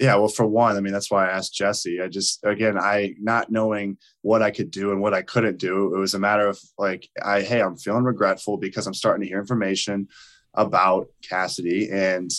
[0.00, 2.00] Yeah, well, for one, I mean, that's why I asked Jesse.
[2.00, 5.94] I just, again, I not knowing what I could do and what I couldn't do.
[5.94, 9.28] It was a matter of like, I, hey, I'm feeling regretful because I'm starting to
[9.28, 10.08] hear information
[10.52, 12.30] about Cassidy, and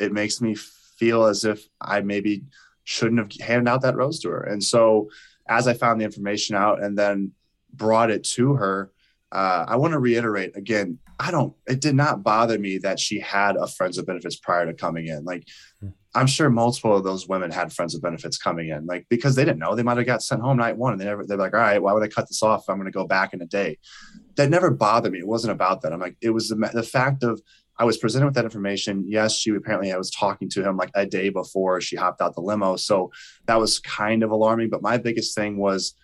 [0.00, 2.44] it makes me feel as if I maybe
[2.84, 4.42] shouldn't have handed out that rose to her.
[4.42, 5.10] And so,
[5.48, 7.32] as I found the information out and then
[7.72, 8.90] brought it to her,
[9.32, 10.98] uh, I want to reiterate again.
[11.18, 11.54] I don't.
[11.66, 15.06] It did not bother me that she had a friends of benefits prior to coming
[15.06, 15.24] in.
[15.24, 15.46] Like,
[16.14, 19.44] I'm sure multiple of those women had friends with benefits coming in, like because they
[19.44, 21.24] didn't know they might have got sent home night one, and they never.
[21.26, 22.68] They're like, all right, why would I cut this off?
[22.68, 23.78] I'm going to go back in a day.
[24.36, 25.20] That never bothered me.
[25.20, 25.92] It wasn't about that.
[25.92, 27.40] I'm like, it was the, the fact of
[27.78, 29.04] I was presented with that information.
[29.08, 32.34] Yes, she apparently I was talking to him like a day before she hopped out
[32.34, 33.10] the limo, so
[33.46, 34.68] that was kind of alarming.
[34.68, 35.94] But my biggest thing was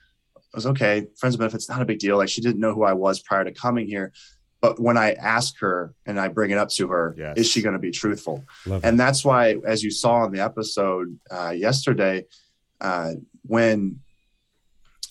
[0.54, 1.06] was okay.
[1.18, 2.16] Friends with benefits not a big deal.
[2.16, 4.12] Like she didn't know who I was prior to coming here.
[4.60, 7.36] But when I ask her and I bring it up to her, Yes.
[7.38, 8.44] is she going to be truthful?
[8.66, 12.24] Love and that's why as you saw in the episode uh, yesterday
[12.80, 14.00] uh, when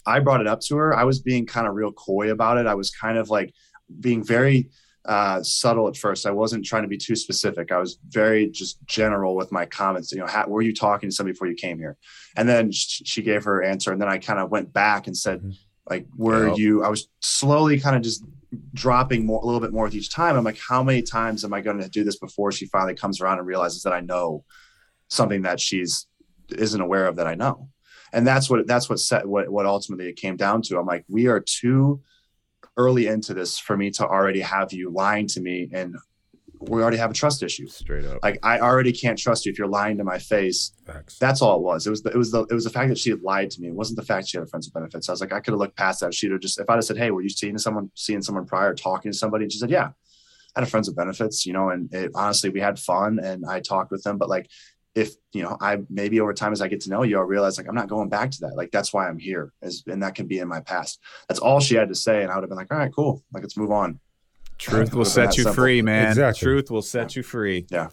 [0.06, 2.66] i brought it up to her i was being kind of real coy about it
[2.66, 3.54] i was kind of like
[4.00, 4.70] being very
[5.06, 8.78] uh, subtle at first i wasn't trying to be too specific i was very just
[8.86, 11.78] general with my comments you know how, were you talking to somebody before you came
[11.78, 11.98] here
[12.38, 15.42] and then she gave her answer and then i kind of went back and said
[15.42, 15.54] Mhm.
[15.90, 16.58] like were Yep.
[16.58, 18.24] you i was slowly kind of just
[18.74, 21.54] dropping more a little bit more with each time i'm like how many times am
[21.54, 24.44] i going to do this before she finally comes around and realizes that i know
[25.10, 26.08] something that she's
[26.50, 27.70] isn't aware of that i know?
[28.14, 30.78] And that's what that's what set what, what ultimately it came down to.
[30.78, 32.02] I'm like we are too
[32.78, 35.96] early into this for me to already have you lying to me and
[36.60, 38.20] we already have a trust issue Straight up.
[38.24, 41.18] like i already can't trust you if you're lying to my face Facts.
[41.20, 41.86] that's all it was.
[41.86, 43.62] It was the, it was the it was the fact that she had lied to
[43.62, 43.68] me.
[43.68, 45.10] It wasn't the fact she had a friends with benefits.
[45.10, 46.14] I was like, I could have looked past that.
[46.14, 48.74] She'd have just if I'd have said, Hey, were you seeing someone seeing someone prior,
[48.74, 49.44] talking to somebody?
[49.46, 49.90] And she said, Yeah.
[50.56, 53.46] I had a friends with benefits, you know, and it, honestly, we had fun and
[53.46, 54.18] I talked with them.
[54.18, 54.50] But like
[54.96, 57.58] if you know, I maybe over time as I get to know you, I realize
[57.58, 58.56] like I'm not going back to that.
[58.56, 59.54] Like that's why I'm here.
[59.62, 61.00] Is and that can be in my past.
[61.28, 62.24] That's all she had to say.
[62.24, 63.24] And I would have been like, All right, cool.
[63.34, 64.00] Like let's move on.
[64.58, 65.64] Truth will set you simple.
[65.64, 66.10] free, man.
[66.10, 66.46] Exactly.
[66.46, 67.66] Truth will set you free.
[67.70, 67.90] Yeah.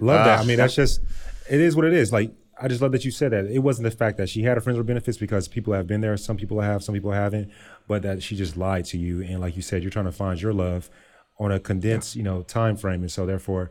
[0.00, 0.38] Love that.
[0.38, 0.42] Ah.
[0.42, 1.00] I mean, that's just
[1.48, 2.12] it is what it is.
[2.12, 3.46] Like I just love that you said that.
[3.46, 6.00] It wasn't the fact that she had a friends with benefits because people have been
[6.00, 6.16] there.
[6.16, 7.50] Some people have, some people haven't,
[7.88, 9.22] but that she just lied to you.
[9.22, 10.90] And like you said, you're trying to find your love
[11.38, 13.00] on a condensed, you know, time frame.
[13.00, 13.70] And so therefore,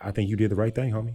[0.00, 1.14] I think you did the right thing, homie.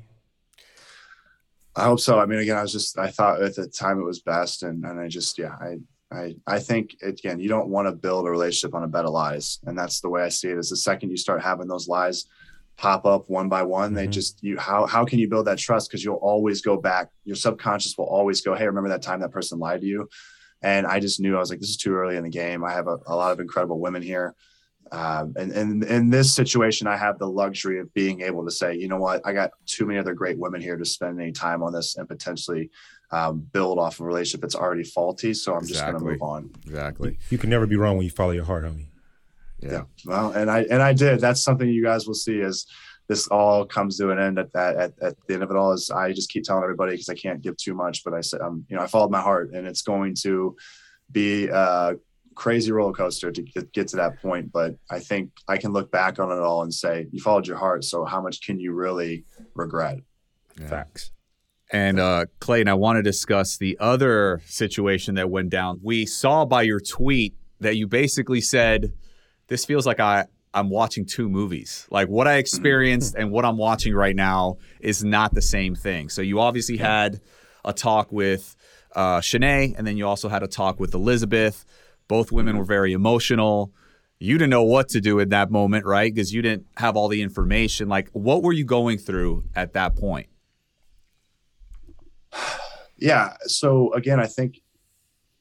[1.76, 2.20] I hope so.
[2.20, 4.84] I mean, again, I was just I thought at the time it was best, and
[4.84, 5.78] and I just yeah, I
[6.12, 9.12] I I think again, you don't want to build a relationship on a bed of
[9.12, 10.58] lies, and that's the way I see it.
[10.58, 12.26] Is the second you start having those lies
[12.78, 14.12] pop up one by one, they Mhm.
[14.12, 15.90] just you how how can you build that trust?
[15.90, 17.10] Because you'll always go back.
[17.26, 20.10] Your subconscious will always go, hey, remember that time that person lied to you?
[20.64, 22.64] And I just knew I was like, this is too early in the game.
[22.64, 24.36] I have a, a lot of incredible women here.
[24.92, 28.76] Um, and, and in this situation, I have the luxury of being able to say,
[28.76, 31.64] you know what, I got too many other great women here to spend any time
[31.64, 32.70] on this and potentially
[33.12, 35.34] um, build off a relationship that's already faulty.
[35.34, 36.50] So I'm just going to move on.
[36.66, 37.18] Exactly.
[37.30, 38.86] You can never be wrong when you follow your heart, homie.
[39.60, 39.72] Yeah.
[39.72, 39.84] Yeah.
[40.06, 41.20] Well, and I and I did.
[41.20, 42.66] That's something you guys will see as
[43.08, 45.74] this all comes to an end at that at, at the end of it all
[45.74, 48.42] is I just keep telling everybody because I can't give too much, but I said
[48.42, 50.56] um, you know I followed my heart and it's going to
[51.12, 51.96] be a
[52.34, 54.52] crazy roller coaster to get, get to that point.
[54.52, 57.58] But I think I can look back on it all and say you followed your
[57.58, 57.84] heart.
[57.84, 60.00] So how much can you really regret?
[60.60, 60.68] Yeah.
[60.68, 61.12] Facts.
[61.72, 65.80] And uh, Clayton, I want to discuss the other situation that went down.
[65.82, 68.94] We saw by your tweet that you basically said,
[69.48, 71.88] "This feels like I I'm watching two movies.
[71.90, 76.10] Like what I experienced and what I'm watching right now is not the same thing."
[76.10, 77.22] So you obviously had
[77.64, 78.56] a talk with
[78.94, 81.64] uh, Shanae, and then you also had a talk with Elizabeth.
[82.10, 83.72] Both women were very emotional.
[84.20, 86.14] You didn't know what to do in that moment, right?
[86.14, 87.88] Because you didn't have all the information.
[87.88, 90.28] Like, what were you going through at that point?
[92.98, 93.34] Yeah.
[93.46, 94.62] So again, I think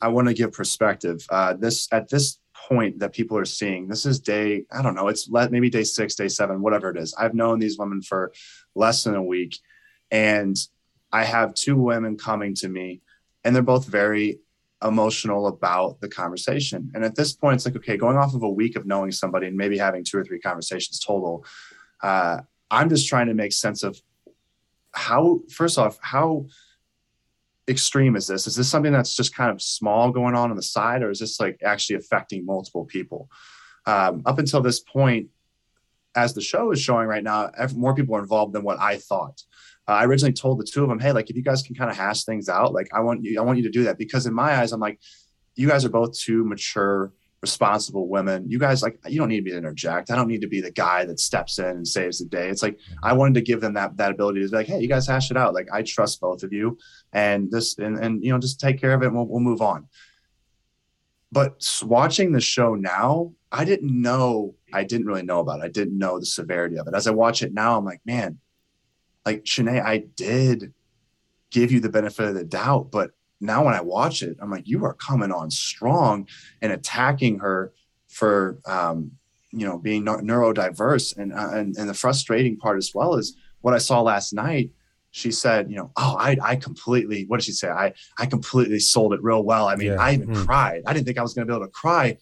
[0.01, 1.27] I want to give perspective.
[1.29, 5.09] Uh, this at this point that people are seeing, this is day I don't know.
[5.09, 7.15] It's maybe day six, day seven, whatever it is.
[7.15, 8.33] I've known these women for
[8.75, 9.59] less than a week,
[10.11, 10.57] and
[11.13, 13.03] I have two women coming to me,
[13.45, 14.41] and they're both very
[14.83, 16.91] emotional about the conversation.
[16.95, 19.47] And at this point, it's like, okay, going off of a week of knowing somebody
[19.47, 21.45] and maybe having two or three conversations total,
[22.03, 22.39] uh,
[22.71, 24.01] I'm just trying to make sense of
[24.93, 26.47] how, first off, how
[27.71, 28.47] extreme is this?
[28.47, 31.21] Is this something that's just kind of small going on on the side, or is
[31.21, 33.31] this like actually affecting multiple people?
[33.87, 35.29] Um, up until this point,
[36.15, 39.43] as the show is showing right now, more people are involved than what I thought.
[39.89, 41.91] Uh, I originally told the two of them, "Hey, like if you guys can kind
[41.91, 44.27] of hash things out, like I want you, I want you to do that," because
[44.27, 45.01] in my eyes, I'm like,
[45.55, 48.45] you guys are both two mature responsible women.
[48.49, 50.11] You guys like you don't need me to interject.
[50.11, 52.49] I don't need to be the guy that steps in and saves the day.
[52.49, 54.89] It's like I wanted to give them that that ability to be like, hey, you
[54.89, 55.55] guys hash it out.
[55.55, 56.79] Like I trust both of you,
[57.13, 59.07] and this and and you know just take care of it.
[59.07, 59.89] and We'll we'll move on.
[61.33, 64.55] But watching the show now, I didn't know.
[64.73, 65.65] I didn't really know about it.
[65.65, 66.95] I didn't know the severity of it.
[66.95, 68.39] As I watch it now, I'm like, man,
[69.25, 70.75] like Shanae, I did
[71.51, 74.69] give you the benefit of the doubt, but now when I watch it, I'm like,
[74.69, 76.29] you are coming on strong
[76.61, 77.73] and attacking her
[78.09, 79.13] for, um,
[79.51, 81.17] you know, being neurodiverse.
[81.17, 84.71] And, uh, and, and the frustrating part as well is what I saw last night.
[85.13, 87.69] She said, you know, oh, I, I completely, what did she say?
[87.69, 89.67] I, I completely sold it real well.
[89.67, 90.01] I mean, yeah.
[90.01, 90.47] I even mm.
[90.47, 90.83] cried.
[90.87, 92.19] I didn't think I was going to be able to cry.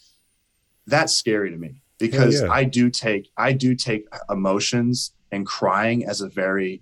[0.86, 2.48] That's scary to me because yeah.
[2.50, 6.80] I do take, I do take emotions and crying as a very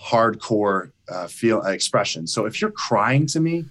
[0.00, 2.26] hardcore uh, feel uh, expression.
[2.26, 3.64] So if you're crying to me,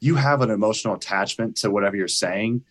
[0.00, 2.62] you have an emotional attachment to whatever you're saying.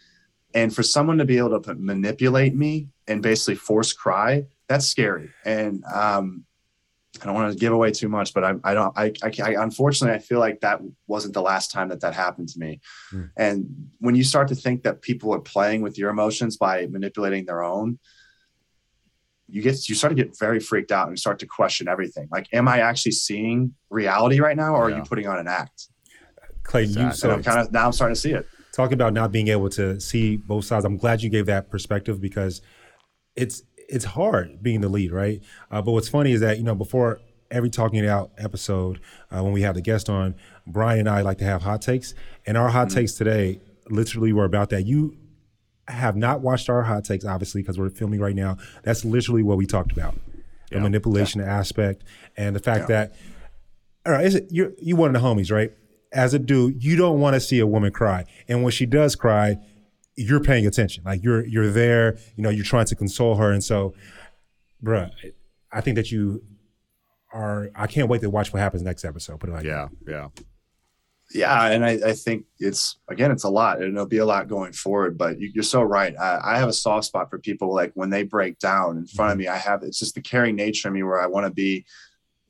[0.54, 5.30] And for someone to be able to manipulate me and basically force cry, that's scary.
[5.44, 6.46] And um,
[7.22, 9.64] I don't want to give away too much, but I, I don't, I, I, I,
[9.64, 12.82] unfortunately, I feel like that wasn't the last time that that happened to me.
[13.12, 13.32] Mm.
[13.36, 17.46] And when you start to think that people are playing with your emotions by manipulating
[17.46, 18.00] their own,
[19.54, 22.28] you get you start to get very freaked out and start to question everything.
[22.32, 24.96] Like, am I actually seeing reality right now, or yeah.
[24.96, 25.90] are you putting on an act?
[26.64, 28.48] Clay, you so kind of now I'm starting to see it.
[28.72, 30.86] Talking about not being able to see both sides.
[30.86, 32.64] I'm glad you gave that perspective because
[33.36, 35.40] it's it's hard being the lead, right?
[35.70, 39.44] Uh, but what's funny is that you know before every talking it out episode, uh,
[39.44, 40.34] when we have the guest on,
[40.66, 42.16] Bryan and I like to have hot takes,
[42.48, 42.98] and our hot mm-hmm.
[42.98, 44.88] takes today literally were about that.
[44.88, 45.16] You
[45.88, 48.58] have not watched our hot takes, obviously, because we're filming right now.
[48.84, 50.16] That's literally what we talked about
[50.70, 50.84] the yeah.
[50.84, 51.58] manipulation yeah.
[51.60, 52.04] aspect
[52.36, 53.08] and the fact yeah.
[53.08, 53.16] that,
[54.06, 55.72] all right, is it, you're, you one of the homies, right?
[56.12, 58.26] As a dude, you don't want to see a woman cry.
[58.48, 59.58] And when she does cry,
[60.16, 61.04] you're paying attention.
[61.04, 63.52] Like you're you're there, you know, you're trying to console her.
[63.52, 63.96] And so,
[64.84, 65.12] bruh,
[65.72, 66.44] I think that you
[67.32, 69.40] are I can't wait to watch what happens next episode.
[69.40, 70.12] Put it like yeah, that.
[70.12, 70.44] yeah
[71.34, 74.48] yeah, and I, I, think it's again, it's a lot, and it'll be a lot
[74.48, 75.18] going forward.
[75.18, 76.16] But you, are so right.
[76.18, 79.32] I, I, have a soft spot for people like when they break down in front
[79.32, 79.46] of mm-hmm.
[79.46, 79.48] me.
[79.48, 81.86] I have it's just the caring nature of me where I want to be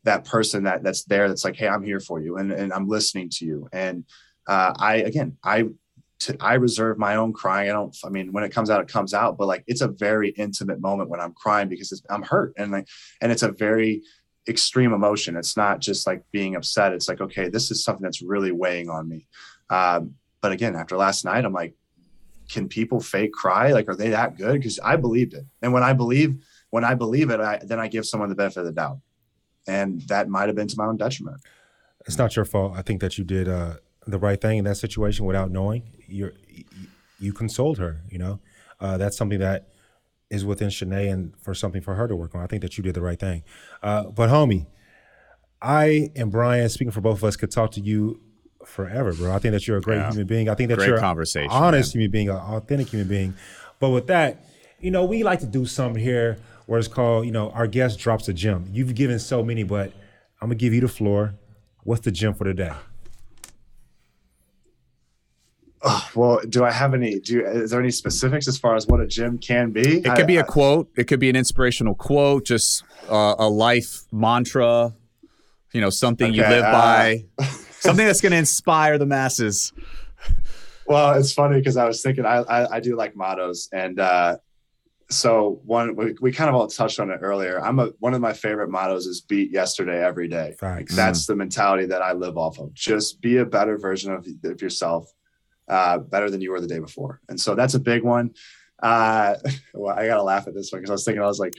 [0.04, 1.28] that person that that's there.
[1.28, 3.70] That's like, hey, I'm here for you, and and I'm listening to you.
[3.72, 4.06] And
[4.48, 5.66] uh, I again, I
[6.20, 7.70] to, I reserve my own crying.
[7.70, 7.96] I don't.
[8.04, 9.38] I mean, when it comes out, it comes out.
[9.38, 12.88] But like, it's a very intimate moment when I'm crying because I'm hurt, and like,
[13.22, 14.04] and it's a very
[14.48, 15.36] extreme emotion.
[15.36, 16.94] It's not just like being upset.
[16.94, 19.28] It's like, okay, this is something that's really weighing on me.
[19.70, 21.74] Um, but again, after last night, I'm like,
[22.50, 23.72] can people fake cry?
[23.72, 24.54] Like, are they that good?
[24.54, 25.46] Because I believed it.
[25.62, 28.60] And when I believe, when I believe it, I, then I give someone the benefit
[28.60, 29.00] of the doubt.
[29.66, 31.42] And that might have been to my own detriment.
[32.06, 32.74] It's not your fault.
[32.76, 33.76] I think that you did uh,
[34.06, 35.84] the right thing in that situation without knowing.
[36.08, 36.34] You're,
[37.18, 38.02] you consoled her.
[38.10, 38.40] You know,
[38.82, 39.70] uh, that's something that
[40.34, 42.42] is within Shanae and for something for her to work on.
[42.42, 43.44] I think that you did the right thing.
[43.82, 44.66] Uh, but homie,
[45.62, 48.20] I and Bryan, speaking for both of us, could talk to you
[48.66, 49.32] forever, bro.
[49.32, 50.10] I think that you're a great yeah.
[50.10, 50.50] human being.
[50.50, 52.02] I think that great you're conversation, honest man.
[52.02, 53.34] human being, an authentic human being.
[53.80, 54.44] But with that,
[54.80, 58.00] you know, we like to do something here where it's called, you know, our guest
[58.00, 58.66] drops a gem.
[58.72, 59.92] You've given so many, but
[60.42, 61.36] I'm gonna give you the floor.
[61.84, 62.72] What's the gem for today?
[65.86, 67.20] Oh, well, do I have any?
[67.20, 70.00] Do you, is there any specifics as far as what a gym can be?
[70.00, 70.90] It could be a quote.
[70.96, 74.94] It could be an inspirational quote, just uh, a life mantra.
[75.74, 77.26] You know, something okay, you live uh, by,
[77.72, 79.74] something that's going to inspire the masses.
[80.86, 84.38] Well, it's funny because I was thinking I, I, I do like mottos, and uh,
[85.10, 87.62] so one we, we kind of all touched on it earlier.
[87.62, 90.56] I'm a one of my favorite mottos is beat yesterday every day.
[90.60, 90.96] Thanks.
[90.96, 91.28] That's mm.
[91.28, 92.74] the mentality that I live off of.
[92.74, 95.12] Just be a better version of, of yourself
[95.68, 97.22] uh, better than you were the day before.
[97.30, 98.32] And so that's a big one.
[98.82, 99.36] Uh,
[99.74, 101.54] well, I got to laugh at this one because I was thinking, I was like,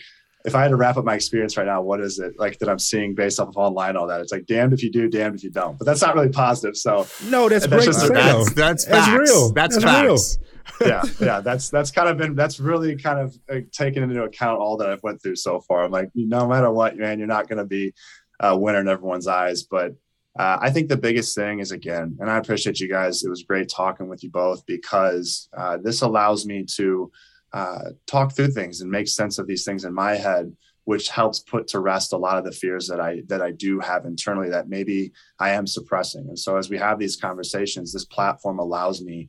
[0.44, 2.68] if I had to wrap up my experience right now, what is it like that
[2.68, 4.20] I'm seeing based off of online, all that?
[4.20, 5.78] It's like damned if you do, damned if you don't.
[5.78, 6.76] But that's not really positive.
[6.76, 9.52] So no, that's, that's just that's, that's, that's real.
[9.52, 10.38] That's, that's facts.
[10.80, 10.88] Real.
[10.88, 11.40] yeah, yeah.
[11.40, 14.90] That's that's kind of been that's really kind of uh, taken into account all that
[14.90, 15.82] I've went through so far.
[15.82, 17.94] I'm like, no matter what, man, you're not going to be
[18.38, 19.94] a winner in everyone's eyes, but
[20.36, 23.22] uh, I think the biggest thing is again, and I appreciate you guys.
[23.22, 27.12] It was great talking with you both because uh, this allows me to
[27.52, 30.52] uh, talk through things and make sense of these things in my head,
[30.84, 33.78] which helps put to rest a lot of the fears that I that I do
[33.78, 36.26] have internally that maybe I am suppressing.
[36.28, 39.28] And so, as we have these conversations, this platform allows me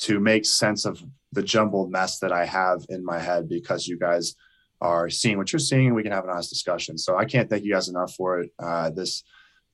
[0.00, 3.98] to make sense of the jumbled mess that I have in my head because you
[3.98, 4.34] guys
[4.82, 6.98] are seeing what you're seeing, and we can have an honest discussion.
[6.98, 8.50] So I can't thank you guys enough for it.
[8.58, 9.24] Uh, this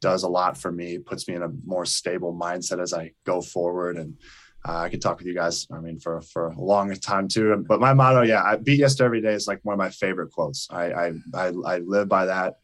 [0.01, 3.41] does a lot for me, puts me in a more stable mindset as I go
[3.41, 3.97] forward.
[3.97, 4.17] And
[4.67, 7.65] uh, I can talk with you guys, I mean, for, for a long time too.
[7.69, 10.33] But my motto, yeah, I beat yesterday every day is like one of my favorite
[10.33, 10.69] quotes.
[10.71, 12.59] I, I, I, I live by that.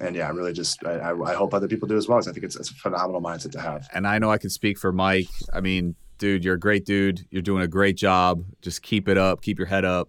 [0.00, 2.18] And yeah, I really just, I, I hope other people do as well.
[2.18, 3.88] Because I think it's, it's a phenomenal mindset to have.
[3.92, 5.28] And I know I can speak for Mike.
[5.52, 7.26] I mean, dude, you're a great dude.
[7.30, 8.44] You're doing a great job.
[8.62, 10.08] Just keep it up, keep your head up,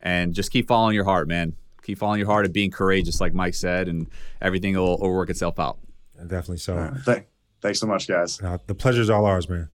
[0.00, 1.54] and just keep following your heart, man.
[1.82, 4.08] Keep following your heart and being courageous, like Mike said, and
[4.40, 5.78] everything will, will work itself out.
[6.22, 6.76] Definitely so.
[6.76, 6.92] Right.
[7.04, 7.26] Thank,
[7.60, 8.40] thanks so much, guys.
[8.42, 9.70] Uh, the pleasure's all ours, man.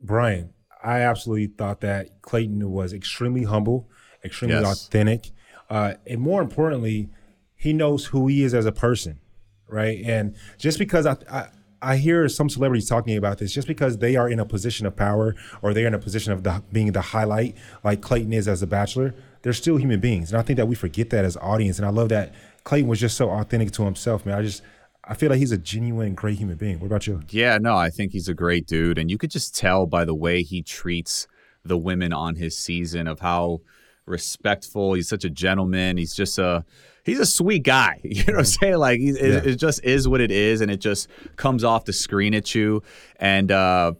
[0.00, 0.52] Bryan,
[0.82, 3.88] I absolutely thought that Clayton was extremely humble,
[4.24, 4.86] extremely yes.
[4.86, 5.30] authentic,
[5.70, 7.08] uh, and more importantly,
[7.54, 9.20] he knows who he is as a person,
[9.68, 10.00] right?
[10.04, 11.48] And just because I, I
[11.82, 14.94] I hear some celebrities talking about this just because they are in a position of
[14.94, 18.62] power or they're in a position of the, being the highlight, like Clayton is as
[18.62, 19.14] a bachelor.
[19.42, 21.78] They're still human beings, and I think that we forget that as audience.
[21.78, 24.38] And I love that Clayton was just so authentic to himself, man.
[24.38, 24.62] I just
[25.04, 26.78] I feel like he's a genuine, great human being.
[26.78, 27.22] What about you?
[27.30, 30.14] Yeah, no, I think he's a great dude, and you could just tell by the
[30.14, 31.26] way he treats
[31.64, 33.60] the women on his season of how
[34.06, 34.94] respectful.
[34.94, 35.96] He's such a gentleman.
[35.96, 36.64] He's just a
[37.04, 38.00] he's a sweet guy.
[38.04, 38.76] You know what I'm saying?
[38.76, 39.50] Like it, yeah.
[39.52, 42.82] it, just is what it is, and it just comes off the screen at you.
[43.16, 43.92] And uh,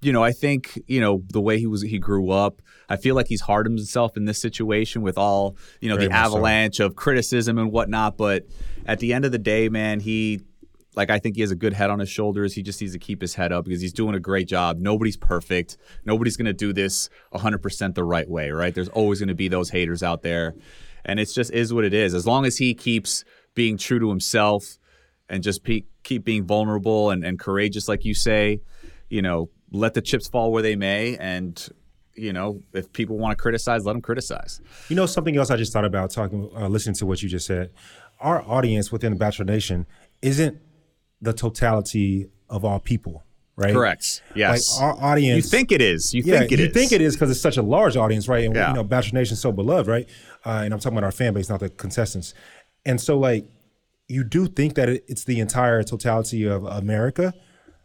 [0.00, 2.62] you know, I think you know the way he was he grew up.
[2.88, 6.14] I feel like he's hardened himself in this situation with all you know Very the
[6.14, 6.86] avalanche so.
[6.86, 8.16] of criticism and whatnot.
[8.16, 8.46] But
[8.86, 10.40] at the end of the day, man, he
[10.96, 12.54] like I think he has a good head on his shoulders.
[12.54, 14.78] He just needs to keep his head up because he's doing a great job.
[14.78, 15.76] Nobody's perfect.
[16.04, 18.74] Nobody's going to do this 100% the right way, right?
[18.74, 20.54] There's always going to be those haters out there.
[21.04, 22.14] And it's just is what it is.
[22.14, 23.24] As long as he keeps
[23.54, 24.78] being true to himself
[25.28, 28.60] and just pe- keep being vulnerable and, and courageous, like you say,
[29.08, 31.16] you know, let the chips fall where they may.
[31.16, 31.68] And,
[32.14, 34.60] you know, if people want to criticize, let them criticize.
[34.88, 37.46] You know, something else I just thought about talking, uh, listening to what you just
[37.46, 37.70] said.
[38.20, 39.86] Our audience within the Bachelor Nation
[40.22, 40.60] isn't
[41.20, 43.24] the totality of all people,
[43.56, 43.72] right?
[43.72, 44.22] Correct.
[44.34, 44.78] Yes.
[44.78, 45.44] Like our audience.
[45.44, 46.14] You think it is.
[46.14, 46.72] You yeah, think it you is.
[46.72, 48.44] think it is because it's such a large audience, right?
[48.44, 48.68] And yeah.
[48.68, 50.08] you know, Bachelor Nation is so beloved, right?
[50.44, 52.34] Uh, and I'm talking about our fan base, not the contestants.
[52.86, 53.46] And so, like,
[54.08, 57.34] you do think that it's the entire totality of America,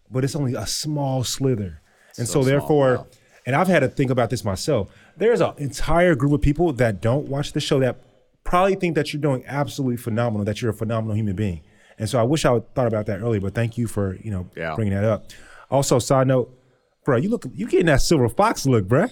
[0.10, 1.82] but it's only a small slither.
[2.18, 3.08] And so, so therefore, wow.
[3.46, 4.90] and I've had to think about this myself.
[5.18, 7.98] There's an entire group of people that don't watch the show that
[8.44, 11.62] probably think that you're doing absolutely phenomenal, that you're a phenomenal human being.
[12.00, 14.32] And so I wish I would thought about that earlier, but thank you for, you
[14.32, 14.76] know, yeah.
[14.76, 15.26] bringing that up.
[15.70, 16.58] Also, side note,
[17.06, 19.08] bro, you look, you getting that silver fox look, bro.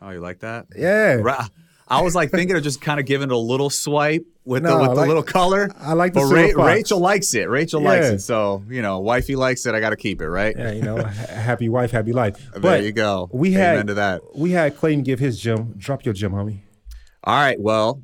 [0.00, 0.66] Oh, you like that?
[0.76, 1.46] Yeah.
[1.86, 4.76] I was like thinking of just kind of giving it a little swipe with no,
[4.76, 5.70] the with like, the little color.
[5.78, 7.48] I like the but Ra- Rachel likes it.
[7.48, 7.88] Rachel yeah.
[7.88, 8.18] likes it.
[8.20, 9.74] So you know, wifey likes it.
[9.74, 10.54] I got to keep it, right?
[10.56, 12.36] Yeah, you know, happy wife, happy life.
[12.52, 13.28] But there you go.
[13.32, 14.22] We Amen had to that.
[14.34, 15.74] We had Clayton give his gem.
[15.76, 16.60] Drop your gem, homie.
[17.22, 17.60] All right.
[17.60, 18.02] Well,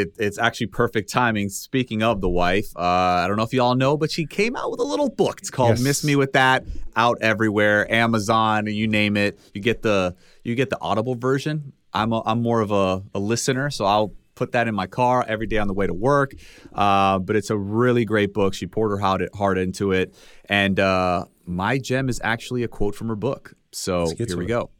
[0.00, 1.48] it, it's actually perfect timing.
[1.48, 4.56] Speaking of the wife, uh, I don't know if you all know, but she came
[4.56, 5.38] out with a little book.
[5.40, 5.80] It's called yes.
[5.80, 6.64] "Miss Me with That."
[6.96, 9.38] Out everywhere, Amazon, you name it.
[9.52, 10.14] You get the
[10.44, 11.72] you get the Audible version.
[11.92, 15.24] I'm a, I'm more of a, a listener, so I'll put that in my car
[15.26, 16.34] every day on the way to work.
[16.72, 18.54] Uh, but it's a really great book.
[18.54, 20.14] She poured her heart, into it,
[20.48, 23.54] and uh, my gem is actually a quote from her book.
[23.72, 24.48] So here we it.
[24.48, 24.70] go.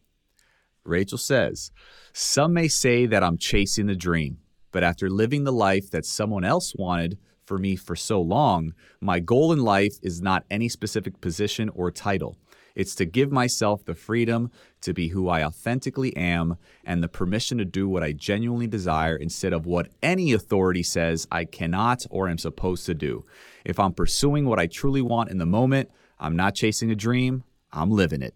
[0.84, 1.70] Rachel says,
[2.12, 4.38] "Some may say that I'm chasing the dream."
[4.74, 9.20] But after living the life that someone else wanted for me for so long, my
[9.20, 12.36] goal in life is not any specific position or title.
[12.74, 14.50] It's to give myself the freedom
[14.80, 19.14] to be who I authentically am and the permission to do what I genuinely desire
[19.14, 23.24] instead of what any authority says I cannot or am supposed to do.
[23.64, 27.44] If I'm pursuing what I truly want in the moment, I'm not chasing a dream,
[27.72, 28.34] I'm living it.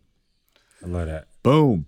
[0.84, 1.26] I love that.
[1.43, 1.86] Boom.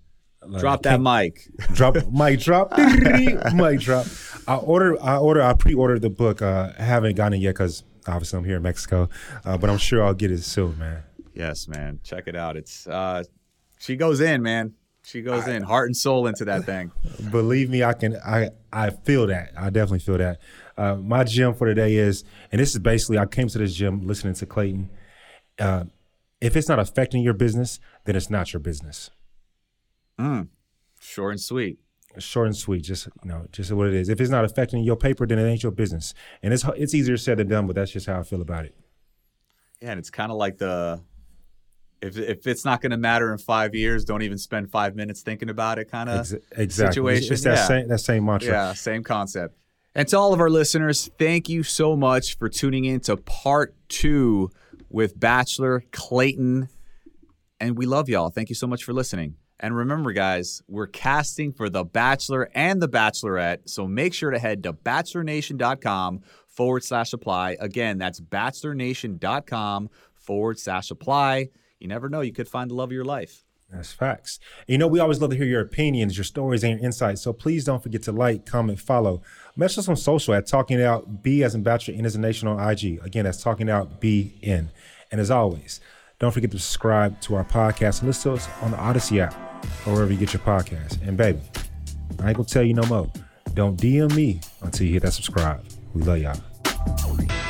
[0.59, 1.47] Drop that mic.
[1.73, 2.71] drop mic drop
[3.53, 4.07] mic drop.
[4.47, 6.41] I order I order I pre-ordered the book.
[6.41, 9.09] Uh, I haven't gotten it yet because obviously I'm here in Mexico,
[9.45, 11.03] uh, but I'm sure I'll get it soon, man.
[11.33, 11.99] Yes, man.
[12.03, 12.57] Check it out.
[12.57, 13.23] It's uh
[13.79, 14.73] she goes in, man.
[15.03, 16.91] She goes in heart and soul into that thing.
[17.31, 18.15] Believe me, I can.
[18.17, 19.51] I I feel that.
[19.57, 20.39] I definitely feel that.
[20.77, 24.07] Uh, my gym for today is, and this is basically, I came to this gym
[24.07, 24.89] listening to Clayton.
[25.59, 25.85] Uh,
[26.39, 29.11] if it's not affecting your business, then it's not your business.
[30.21, 30.47] Mm.
[30.99, 31.79] Short and sweet.
[32.19, 34.09] Short and sweet, just you know, just what it is.
[34.09, 36.13] If it's not affecting your paper, then it ain't your business.
[36.43, 38.75] And it's it's easier said than done, but that's just how I feel about it.
[39.81, 41.01] Yeah, and it's kind of like the
[42.01, 45.21] if if it's not going to matter in five years, don't even spend five minutes
[45.21, 45.89] thinking about it.
[45.89, 46.93] Kind of Ex- exactly.
[47.17, 47.33] situation.
[47.33, 47.67] It's, that yeah.
[47.67, 48.51] same that same mantra.
[48.51, 49.57] Yeah, same concept.
[49.93, 53.75] And to all of our listeners, thank you so much for tuning in to part
[53.89, 54.49] two
[54.89, 56.69] with Bachelor Clayton.
[57.59, 58.29] And we love y'all.
[58.29, 59.35] Thank you so much for listening.
[59.61, 63.69] And remember, guys, we're casting for The Bachelor and The Bachelorette.
[63.69, 67.57] So make sure to head to bachelornation.com forward slash apply.
[67.59, 71.49] Again, that's bachelornation.com forward slash apply.
[71.79, 73.43] You never know, you could find the love of your life.
[73.69, 74.39] That's facts.
[74.67, 77.21] You know, we always love to hear your opinions, your stories, and your insights.
[77.21, 79.21] So please don't forget to like, comment, follow.
[79.55, 82.47] Message us on social at Talking Out B as in Bachelor N as a Nation
[82.47, 82.99] on IG.
[83.03, 84.71] Again, that's Talking Out B N.
[85.11, 85.79] And as always,
[86.19, 89.50] don't forget to subscribe to our podcast and listen to us on the Odyssey app
[89.85, 91.05] or wherever you get your podcast.
[91.07, 91.39] And baby,
[92.19, 93.09] I ain't gonna tell you no more.
[93.53, 95.63] Don't DM me until you hit that subscribe.
[95.93, 97.40] We love y'all.